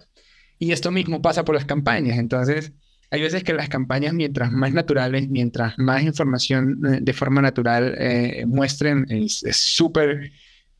Y 0.57 0.71
esto 0.71 0.91
mismo 0.91 1.21
pasa 1.21 1.45
por 1.45 1.55
las 1.55 1.65
campañas, 1.65 2.17
entonces 2.17 2.73
hay 3.11 3.21
veces 3.21 3.43
que 3.43 3.53
las 3.53 3.69
campañas 3.69 4.13
mientras 4.13 4.51
más 4.51 4.73
naturales, 4.73 5.29
mientras 5.29 5.77
más 5.77 6.03
información 6.03 6.79
eh, 6.85 6.99
de 7.01 7.13
forma 7.13 7.41
natural 7.41 7.95
eh, 7.97 8.45
muestren, 8.45 9.05
es 9.09 9.41
súper 9.51 10.31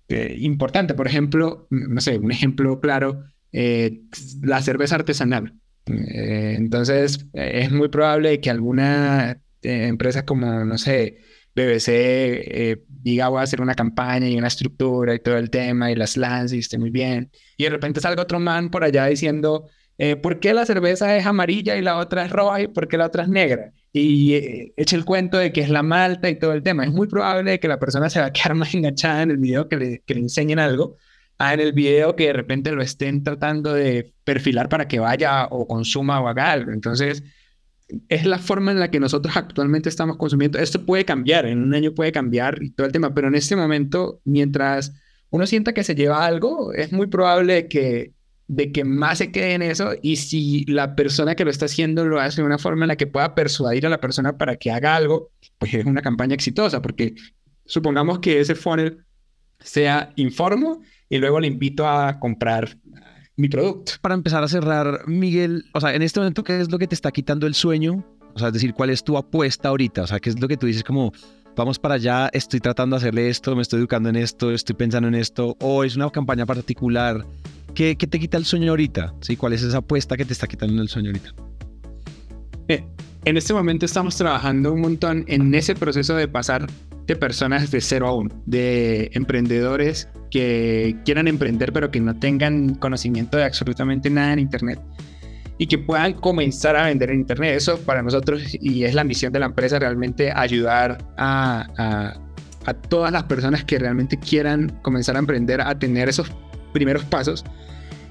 eh, 0.09 0.35
importante. 0.39 0.95
Por 0.95 1.07
ejemplo, 1.07 1.67
no 1.69 2.01
sé, 2.01 2.17
un 2.17 2.31
ejemplo 2.31 2.79
claro, 2.79 3.23
eh, 3.51 4.01
la 4.41 4.61
cerveza 4.61 4.95
artesanal. 4.95 5.53
Eh, 5.85 6.55
entonces, 6.57 7.27
es 7.33 7.71
muy 7.71 7.89
probable 7.89 8.39
que 8.41 8.49
alguna 8.49 9.39
empresa 9.61 10.25
como, 10.25 10.65
no 10.65 10.77
sé, 10.77 11.17
BBC 11.55 12.79
diga 12.87 13.27
voy 13.27 13.39
a 13.39 13.43
hacer 13.43 13.61
una 13.61 13.75
campaña 13.75 14.27
y 14.27 14.37
una 14.37 14.47
estructura 14.47 15.13
y 15.13 15.19
todo 15.19 15.37
el 15.37 15.49
tema 15.49 15.91
y 15.91 15.95
las 15.95 16.17
lance 16.17 16.55
y 16.55 16.59
esté 16.59 16.77
muy 16.77 16.89
bien. 16.89 17.31
Y 17.57 17.65
de 17.65 17.69
repente 17.69 18.01
salga 18.01 18.23
otro 18.23 18.39
man 18.39 18.69
por 18.71 18.83
allá 18.83 19.05
diciendo, 19.05 19.67
¿por 20.21 20.39
qué 20.39 20.53
la 20.53 20.65
cerveza 20.65 21.17
es 21.17 21.25
amarilla 21.25 21.77
y 21.77 21.81
la 21.81 21.97
otra 21.97 22.25
es 22.25 22.31
roja 22.31 22.61
y 22.61 22.67
por 22.67 22.87
qué 22.87 22.97
la 22.97 23.07
otra 23.07 23.23
es 23.23 23.29
negra? 23.29 23.73
Y 23.91 24.33
eh, 24.33 24.73
eche 24.77 24.95
el 24.95 25.05
cuento 25.05 25.37
de 25.37 25.51
que 25.51 25.61
es 25.61 25.69
la 25.69 25.83
malta 25.83 26.29
y 26.29 26.37
todo 26.37 26.53
el 26.53 26.63
tema. 26.63 26.83
Es 26.83 26.91
muy 26.91 27.07
probable 27.07 27.59
que 27.59 27.67
la 27.67 27.79
persona 27.79 28.09
se 28.09 28.19
va 28.19 28.27
a 28.27 28.33
quedar 28.33 28.55
más 28.55 28.73
enganchada 28.73 29.23
en 29.23 29.31
el 29.31 29.37
video 29.37 29.67
que 29.67 29.77
le, 29.77 30.03
que 30.05 30.13
le 30.15 30.21
enseñen 30.21 30.59
algo, 30.59 30.97
a 31.37 31.53
en 31.53 31.61
el 31.61 31.73
video 31.73 32.15
que 32.15 32.27
de 32.27 32.33
repente 32.33 32.71
lo 32.71 32.81
estén 32.81 33.23
tratando 33.23 33.73
de 33.73 34.13
perfilar 34.23 34.69
para 34.69 34.87
que 34.87 34.99
vaya 34.99 35.47
o 35.47 35.67
consuma 35.67 36.19
o 36.21 36.27
haga 36.27 36.51
algo. 36.51 36.71
Entonces, 36.71 37.23
es 38.07 38.25
la 38.25 38.39
forma 38.39 38.71
en 38.71 38.79
la 38.79 38.91
que 38.91 38.99
nosotros 38.99 39.35
actualmente 39.35 39.89
estamos 39.89 40.17
consumiendo. 40.17 40.59
Esto 40.59 40.85
puede 40.85 41.05
cambiar, 41.05 41.45
en 41.45 41.63
un 41.63 41.73
año 41.73 41.93
puede 41.93 42.11
cambiar 42.11 42.61
y 42.61 42.71
todo 42.71 42.85
el 42.87 42.93
tema, 42.93 43.13
pero 43.13 43.27
en 43.27 43.35
este 43.35 43.55
momento, 43.55 44.21
mientras 44.25 44.93
uno 45.31 45.47
sienta 45.47 45.73
que 45.73 45.83
se 45.83 45.95
lleva 45.95 46.25
algo, 46.25 46.73
es 46.73 46.91
muy 46.91 47.07
probable 47.07 47.67
que 47.67 48.13
de 48.49 48.71
que 48.71 48.83
más 48.83 49.19
se 49.19 49.31
quede 49.31 49.53
en 49.53 49.61
eso 49.61 49.91
y 50.01 50.15
si 50.15 50.65
la 50.65 50.95
persona 50.95 51.35
que 51.35 51.45
lo 51.45 51.51
está 51.51 51.65
haciendo 51.65 52.03
lo 52.05 52.19
hace 52.19 52.41
de 52.41 52.47
una 52.47 52.57
forma 52.57 52.83
en 52.83 52.87
la 52.87 52.95
que 52.95 53.05
pueda 53.05 53.35
persuadir 53.35 53.85
a 53.85 53.89
la 53.89 54.01
persona 54.01 54.39
para 54.39 54.55
que 54.55 54.71
haga 54.71 54.95
algo, 54.95 55.29
pues 55.59 55.75
es 55.75 55.85
una 55.85 56.01
campaña 56.01 56.33
exitosa, 56.33 56.81
porque 56.81 57.13
supongamos 57.65 58.19
que 58.19 58.39
ese 58.39 58.55
funnel 58.55 59.05
sea 59.59 60.11
informo 60.15 60.81
y 61.09 61.19
luego 61.19 61.39
le 61.39 61.45
invito 61.45 61.87
a 61.87 62.19
comprar 62.19 62.75
mi 63.35 63.49
producto. 63.49 63.93
Para 64.01 64.15
empezar 64.15 64.43
a 64.43 64.47
cerrar, 64.47 65.07
Miguel, 65.07 65.65
o 65.73 65.79
sea, 65.79 65.93
en 65.93 66.01
este 66.01 66.19
momento, 66.19 66.43
¿qué 66.43 66.59
es 66.59 66.71
lo 66.71 66.79
que 66.79 66.87
te 66.87 66.95
está 66.95 67.11
quitando 67.11 67.45
el 67.45 67.53
sueño? 67.53 68.03
O 68.33 68.39
sea, 68.39 68.47
es 68.47 68.53
decir, 68.55 68.73
¿cuál 68.73 68.89
es 68.89 69.03
tu 69.03 69.15
apuesta 69.15 69.69
ahorita? 69.69 70.01
O 70.01 70.07
sea, 70.07 70.19
¿qué 70.19 70.31
es 70.31 70.41
lo 70.41 70.47
que 70.47 70.57
tú 70.57 70.65
dices 70.65 70.83
como, 70.83 71.13
vamos 71.59 71.77
para 71.77 71.95
allá, 71.95 72.29
estoy 72.31 72.61
tratando 72.61 72.95
de 72.95 73.01
hacerle 73.01 73.27
esto, 73.27 73.53
me 73.53 73.61
estoy 73.61 73.79
educando 73.79 74.07
en 74.07 74.15
esto, 74.15 74.49
estoy 74.49 74.77
pensando 74.77 75.09
en 75.09 75.15
esto, 75.15 75.57
o 75.59 75.83
es 75.83 75.97
una 75.97 76.09
campaña 76.09 76.45
particular? 76.45 77.25
¿Qué, 77.75 77.95
te 77.95 78.17
quita 78.17 78.37
el 78.37 78.45
sueño 78.45 78.71
ahorita? 78.71 79.13
¿Cuál 79.37 79.53
es 79.53 79.63
esa 79.63 79.79
apuesta 79.79 80.15
que 80.15 80.23
te 80.23 80.31
está 80.31 80.47
quitando 80.47 80.81
el 80.81 80.87
sueño 80.87 81.09
ahorita? 81.09 81.33
Eh, 82.69 82.85
en 83.25 83.35
este 83.35 83.53
momento 83.53 83.85
estamos 83.85 84.15
trabajando 84.15 84.71
un 84.71 84.79
montón 84.79 85.25
en 85.27 85.53
ese 85.53 85.75
proceso 85.75 86.15
de 86.15 86.29
pasar 86.29 86.65
de 87.05 87.15
personas 87.17 87.69
de 87.71 87.81
0 87.81 88.07
a 88.07 88.15
1, 88.15 88.43
de 88.45 89.11
emprendedores 89.13 90.07
que 90.31 90.95
quieran 91.03 91.27
emprender 91.27 91.73
pero 91.73 91.91
que 91.91 91.99
no 91.99 92.15
tengan 92.15 92.75
conocimiento 92.75 93.35
de 93.35 93.43
absolutamente 93.43 94.09
nada 94.09 94.31
en 94.31 94.39
Internet 94.39 94.79
y 95.59 95.67
que 95.67 95.77
puedan 95.77 96.13
comenzar 96.13 96.75
a 96.75 96.85
vender 96.85 97.11
en 97.11 97.19
Internet. 97.19 97.55
Eso 97.55 97.77
para 97.79 98.01
nosotros 98.01 98.41
y 98.59 98.85
es 98.85 98.95
la 98.95 99.03
misión 99.03 99.31
de 99.31 99.39
la 99.39 99.45
empresa 99.45 99.77
realmente 99.77 100.31
ayudar 100.33 100.97
a, 101.17 101.67
a, 101.77 102.19
a 102.65 102.73
todas 102.73 103.11
las 103.11 103.23
personas 103.23 103.65
que 103.65 103.77
realmente 103.77 104.17
quieran 104.17 104.79
comenzar 104.81 105.17
a 105.17 105.19
emprender 105.19 105.61
a 105.61 105.77
tener 105.77 106.09
esos 106.09 106.31
primeros 106.73 107.03
pasos. 107.03 107.43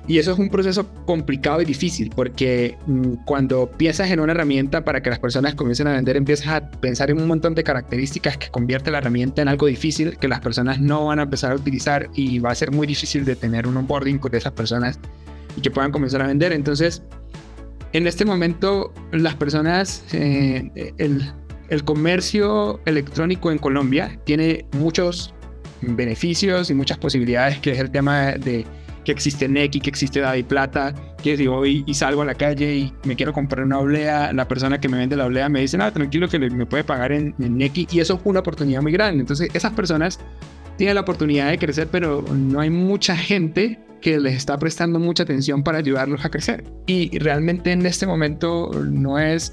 Y 0.06 0.18
eso 0.18 0.32
es 0.32 0.38
un 0.38 0.48
proceso 0.48 0.86
complicado 1.04 1.60
y 1.60 1.66
difícil 1.66 2.10
porque 2.14 2.78
mm, 2.86 3.24
cuando 3.26 3.70
piensas 3.70 4.10
en 4.10 4.20
una 4.20 4.32
herramienta 4.32 4.82
para 4.84 5.02
que 5.02 5.10
las 5.10 5.18
personas 5.18 5.54
comiencen 5.54 5.86
a 5.86 5.92
vender, 5.92 6.16
empiezas 6.16 6.48
a 6.48 6.70
pensar 6.70 7.10
en 7.10 7.20
un 7.20 7.28
montón 7.28 7.54
de 7.54 7.64
características 7.64 8.36
que 8.38 8.48
convierte 8.48 8.90
la 8.90 8.98
herramienta 8.98 9.42
en 9.42 9.48
algo 9.48 9.66
difícil 9.66 10.16
que 10.18 10.28
las 10.28 10.40
personas 10.40 10.80
no 10.80 11.06
van 11.06 11.18
a 11.18 11.22
empezar 11.22 11.52
a 11.52 11.56
utilizar 11.56 12.08
y 12.14 12.38
va 12.38 12.50
a 12.50 12.54
ser 12.54 12.72
muy 12.72 12.86
difícil 12.86 13.24
de 13.26 13.36
tener 13.36 13.66
un 13.66 13.76
onboarding 13.76 14.18
con 14.18 14.34
esas 14.34 14.52
personas 14.52 14.98
y 15.56 15.60
que 15.60 15.70
puedan 15.70 15.92
comenzar 15.92 16.22
a 16.22 16.26
vender. 16.26 16.52
Entonces, 16.52 17.02
en 17.92 18.06
este 18.06 18.24
momento, 18.24 18.92
las 19.12 19.34
personas, 19.34 20.04
eh, 20.12 20.92
el, 20.98 21.22
el 21.68 21.84
comercio 21.84 22.80
electrónico 22.84 23.50
en 23.50 23.58
Colombia 23.58 24.18
tiene 24.24 24.66
muchos 24.72 25.34
beneficios 25.80 26.70
y 26.70 26.74
muchas 26.74 26.98
posibilidades, 26.98 27.58
que 27.58 27.72
es 27.72 27.78
el 27.78 27.90
tema 27.90 28.32
de 28.32 28.66
que 29.04 29.12
existe 29.12 29.48
Neki, 29.48 29.80
que 29.80 29.88
existe 29.88 30.20
David 30.20 30.44
Plata, 30.44 30.94
que 31.22 31.36
si 31.36 31.46
voy 31.46 31.82
y 31.86 31.94
salgo 31.94 32.22
a 32.22 32.24
la 32.26 32.34
calle 32.34 32.76
y 32.76 32.92
me 33.04 33.16
quiero 33.16 33.32
comprar 33.32 33.64
una 33.64 33.78
oblea, 33.78 34.34
la 34.34 34.46
persona 34.46 34.78
que 34.80 34.88
me 34.88 34.98
vende 34.98 35.16
la 35.16 35.24
oblea 35.24 35.48
me 35.48 35.60
dice, 35.60 35.78
nada, 35.78 35.92
tranquilo 35.92 36.28
que 36.28 36.38
me 36.38 36.66
puede 36.66 36.84
pagar 36.84 37.12
en, 37.12 37.34
en 37.38 37.58
y 37.58 38.00
eso 38.00 38.14
es 38.16 38.20
una 38.24 38.40
oportunidad 38.40 38.82
muy 38.82 38.92
grande. 38.92 39.20
Entonces 39.20 39.48
esas 39.54 39.72
personas 39.72 40.20
tienen 40.78 40.94
la 40.94 41.02
oportunidad 41.02 41.50
de 41.50 41.58
crecer, 41.58 41.88
pero 41.90 42.22
no 42.22 42.60
hay 42.60 42.70
mucha 42.70 43.14
gente 43.14 43.78
que 44.00 44.18
les 44.18 44.34
está 44.34 44.56
prestando 44.58 44.98
mucha 44.98 45.24
atención 45.24 45.62
para 45.62 45.78
ayudarlos 45.78 46.24
a 46.24 46.30
crecer. 46.30 46.64
Y 46.86 47.18
realmente 47.18 47.72
en 47.72 47.84
este 47.84 48.06
momento 48.06 48.70
no 48.88 49.18
es 49.18 49.52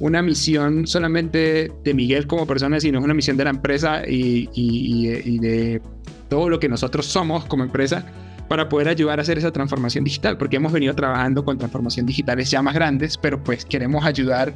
una 0.00 0.20
misión 0.20 0.86
solamente 0.86 1.72
de 1.84 1.94
Miguel 1.94 2.26
como 2.26 2.46
persona, 2.46 2.80
sino 2.80 2.98
es 2.98 3.04
una 3.04 3.14
misión 3.14 3.36
de 3.36 3.44
la 3.44 3.50
empresa 3.50 4.02
y 4.06 5.38
de 5.38 5.80
todo 6.28 6.48
lo 6.48 6.58
que 6.58 6.68
nosotros 6.68 7.06
somos 7.06 7.44
como 7.44 7.62
empresa 7.62 8.04
para 8.48 8.68
poder 8.68 8.88
ayudar 8.88 9.20
a 9.20 9.22
hacer 9.22 9.38
esa 9.38 9.52
transformación 9.52 10.04
digital, 10.04 10.36
porque 10.36 10.56
hemos 10.56 10.72
venido 10.72 10.94
trabajando 10.94 11.44
con 11.44 11.56
transformación 11.56 12.04
digitales 12.04 12.50
ya 12.50 12.60
más 12.60 12.74
grandes, 12.74 13.16
pero 13.16 13.42
pues 13.42 13.64
queremos 13.64 14.04
ayudar 14.04 14.52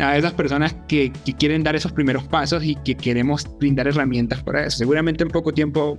a 0.00 0.16
esas 0.16 0.32
personas 0.32 0.74
que, 0.88 1.12
que, 1.24 1.32
quieren 1.32 1.62
dar 1.62 1.76
esos 1.76 1.92
primeros 1.92 2.24
pasos 2.24 2.64
y 2.64 2.74
que 2.76 2.96
queremos 2.96 3.46
brindar 3.58 3.86
herramientas 3.86 4.42
para 4.42 4.66
eso. 4.66 4.78
Seguramente 4.78 5.22
en 5.22 5.30
poco 5.30 5.52
tiempo 5.52 5.96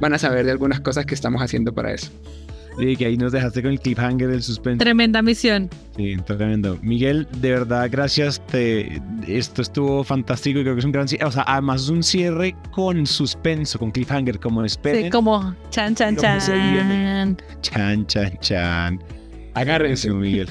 van 0.00 0.14
a 0.14 0.18
saber 0.18 0.44
de 0.46 0.52
algunas 0.52 0.80
cosas 0.80 1.06
que 1.06 1.14
estamos 1.14 1.42
haciendo 1.42 1.74
para 1.74 1.92
eso. 1.92 2.10
Y 2.78 2.96
que 2.96 3.06
ahí 3.06 3.16
nos 3.16 3.32
dejaste 3.32 3.62
con 3.62 3.70
el 3.70 3.80
cliffhanger 3.80 4.28
del 4.28 4.42
suspense. 4.42 4.78
Tremenda 4.78 5.22
misión. 5.22 5.70
Sí, 5.96 6.16
tremendo. 6.26 6.78
Miguel, 6.82 7.26
de 7.40 7.50
verdad, 7.50 7.88
gracias. 7.90 8.44
Te, 8.48 9.00
esto 9.26 9.62
estuvo 9.62 10.04
fantástico 10.04 10.58
y 10.58 10.62
creo 10.62 10.74
que 10.74 10.80
es 10.80 10.84
un 10.84 10.92
gran 10.92 11.06
O 11.24 11.32
sea, 11.32 11.44
además 11.46 11.84
es 11.84 11.88
un 11.88 12.02
cierre 12.02 12.54
con 12.72 13.06
suspenso, 13.06 13.78
con 13.78 13.90
cliffhanger, 13.90 14.38
como 14.38 14.62
esperen. 14.64 15.04
Sí, 15.04 15.10
como 15.10 15.54
chan, 15.70 15.94
chan, 15.94 16.16
chan. 16.16 17.36
Chan, 17.62 18.06
chan, 18.06 18.38
chan. 18.40 19.00
Agárrense, 19.54 20.10
Miguel. 20.10 20.50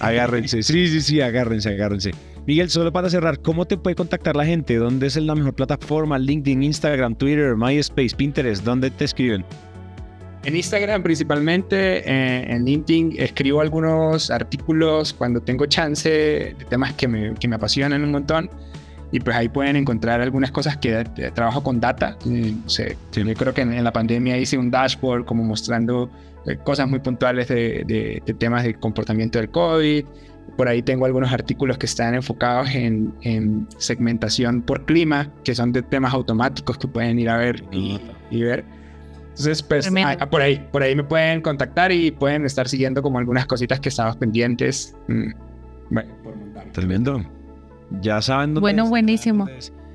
Agárrense. 0.00 0.62
Sí, 0.62 0.88
sí, 0.88 1.00
sí, 1.00 1.20
agárrense, 1.20 1.70
agárrense. 1.70 2.12
Miguel, 2.46 2.68
solo 2.68 2.92
para 2.92 3.08
cerrar, 3.08 3.40
¿cómo 3.40 3.64
te 3.64 3.78
puede 3.78 3.96
contactar 3.96 4.36
la 4.36 4.44
gente? 4.44 4.76
¿Dónde 4.76 5.06
es 5.06 5.16
la 5.16 5.34
mejor 5.34 5.54
plataforma? 5.54 6.18
LinkedIn, 6.18 6.62
Instagram, 6.62 7.14
Twitter, 7.14 7.56
MySpace, 7.56 8.14
Pinterest. 8.14 8.62
¿Dónde 8.62 8.90
te 8.90 9.06
escriben? 9.06 9.44
En 10.44 10.54
Instagram 10.54 11.02
principalmente, 11.02 12.00
eh, 12.06 12.52
en 12.52 12.66
LinkedIn 12.66 13.14
escribo 13.18 13.62
algunos 13.62 14.30
artículos 14.30 15.14
cuando 15.14 15.40
tengo 15.40 15.64
chance 15.64 16.10
de 16.10 16.66
temas 16.68 16.92
que 16.92 17.08
me, 17.08 17.34
que 17.34 17.48
me 17.48 17.56
apasionan 17.56 18.02
un 18.02 18.10
montón. 18.10 18.50
Y 19.14 19.20
pues 19.20 19.36
ahí 19.36 19.48
pueden 19.48 19.76
encontrar 19.76 20.20
algunas 20.20 20.50
cosas 20.50 20.76
que 20.76 20.98
eh, 20.98 21.30
trabajo 21.32 21.62
con 21.62 21.78
data. 21.78 22.16
Eh, 22.28 22.52
sé, 22.66 22.96
sí. 23.12 23.22
Yo 23.22 23.34
creo 23.34 23.54
que 23.54 23.60
en, 23.60 23.72
en, 23.72 23.84
la 23.84 23.92
pandemia 23.92 24.36
hice 24.36 24.58
un 24.58 24.72
dashboard 24.72 25.24
como 25.24 25.44
mostrando 25.44 26.10
eh, 26.46 26.56
cosas 26.56 26.88
muy 26.88 26.98
puntuales 26.98 27.46
de, 27.46 27.84
de, 27.86 28.20
de, 28.26 28.34
temas 28.34 28.64
de 28.64 28.74
comportamiento 28.74 29.38
del 29.38 29.50
COVID. 29.50 30.04
Por 30.56 30.66
ahí 30.66 30.82
tengo 30.82 31.06
algunos 31.06 31.32
artículos 31.32 31.78
que 31.78 31.86
están 31.86 32.16
enfocados 32.16 32.74
en, 32.74 33.14
en 33.20 33.68
segmentación 33.78 34.62
por 34.62 34.84
clima, 34.84 35.30
que 35.44 35.54
son 35.54 35.70
de 35.70 35.82
temas 35.82 36.12
automáticos 36.12 36.76
que 36.76 36.88
pueden 36.88 37.16
ir 37.20 37.28
a 37.30 37.36
ver 37.36 37.62
y, 37.70 38.00
y 38.32 38.42
ver. 38.42 38.64
Entonces, 39.28 39.62
pues, 39.62 39.88
ah, 39.96 40.28
por 40.28 40.42
ahí, 40.42 40.58
por 40.72 40.82
ahí 40.82 40.96
me 40.96 41.04
pueden 41.04 41.40
contactar 41.40 41.92
y 41.92 42.10
pueden 42.10 42.44
estar 42.46 42.66
siguiendo 42.66 43.00
como 43.00 43.20
algunas 43.20 43.46
cositas 43.46 43.78
que 43.78 43.90
estábamos 43.90 44.16
pendientes. 44.16 44.92
Mm. 45.06 45.30
Bueno, 45.90 46.14
por 46.24 46.34
montar. 46.34 46.64
Tremendo. 46.72 47.24
Ya 48.00 48.20
saben 48.22 48.54
dónde 48.54 48.60
Bueno, 48.60 48.88
buenísimo. 48.88 49.46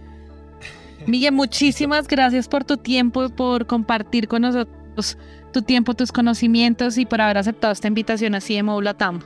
Miguel, 1.08 1.34
muchísimas 1.34 2.08
gracias 2.08 2.48
por 2.48 2.64
tu 2.64 2.78
tiempo 2.78 3.30
por 3.30 3.66
compartir 3.66 4.28
con 4.28 4.42
nosotros 4.42 5.18
tu 5.52 5.62
tiempo, 5.62 5.94
tus 5.94 6.12
conocimientos 6.12 6.98
y 6.98 7.06
por 7.06 7.22
haber 7.22 7.38
aceptado 7.38 7.74
esta 7.74 7.88
invitación 7.88 8.36
a 8.36 8.40
CMO 8.40 8.82
Latam. 8.82 9.22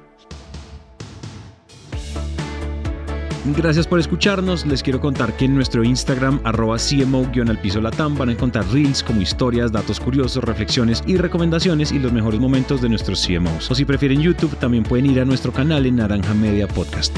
Gracias 3.58 3.88
por 3.88 4.00
escucharnos. 4.00 4.66
Les 4.66 4.82
quiero 4.82 5.02
contar 5.02 5.36
que 5.36 5.44
en 5.44 5.54
nuestro 5.54 5.84
Instagram, 5.84 6.40
arroba 6.46 6.78
CMO-latam, 6.78 8.18
van 8.18 8.30
a 8.30 8.32
encontrar 8.32 8.66
reels 8.72 9.04
como 9.04 9.20
historias, 9.20 9.70
datos 9.70 10.00
curiosos, 10.00 10.42
reflexiones 10.46 11.04
y 11.06 11.18
recomendaciones 11.18 11.92
y 11.92 12.00
los 12.00 12.14
mejores 12.14 12.40
momentos 12.40 12.82
de 12.82 12.88
nuestros 12.88 13.26
CMOs. 13.28 13.70
O 13.70 13.76
si 13.76 13.84
prefieren 13.84 14.22
YouTube, 14.22 14.56
también 14.60 14.84
pueden 14.84 15.08
ir 15.08 15.20
a 15.20 15.26
nuestro 15.26 15.52
canal 15.52 15.86
en 15.86 15.98
Naranja 15.98 16.34
Media 16.34 16.70
Podcast. 16.70 17.14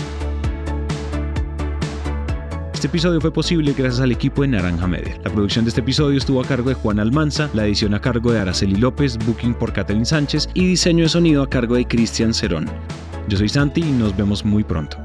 Este 2.86 2.98
episodio 2.98 3.19
fue 3.19 3.34
posible 3.34 3.74
gracias 3.76 4.00
al 4.00 4.12
equipo 4.12 4.43
de 4.43 4.50
Naranja 4.50 4.86
Media. 4.86 5.17
La 5.24 5.32
producción 5.32 5.65
de 5.65 5.69
este 5.69 5.82
episodio 5.82 6.19
estuvo 6.19 6.39
a 6.39 6.45
cargo 6.45 6.69
de 6.69 6.76
Juan 6.76 7.00
Almanza, 7.00 7.50
la 7.56 7.65
edición 7.65 7.95
a 7.95 8.00
cargo 8.00 8.32
de 8.32 8.39
Araceli 8.39 8.76
López, 8.76 9.17
booking 9.26 9.56
por 9.56 9.74
Catherine 9.74 10.06
Sánchez 10.06 10.48
y 10.54 10.67
diseño 10.67 11.02
de 11.02 11.10
sonido 11.10 11.41
a 11.41 11.50
cargo 11.50 11.74
de 11.74 11.88
Cristian 11.88 12.32
Cerón. 12.32 12.67
Yo 13.28 13.39
soy 13.39 13.50
Santi 13.50 13.82
y 13.82 13.91
nos 13.91 14.15
vemos 14.15 14.45
muy 14.45 14.63
pronto. 14.63 15.05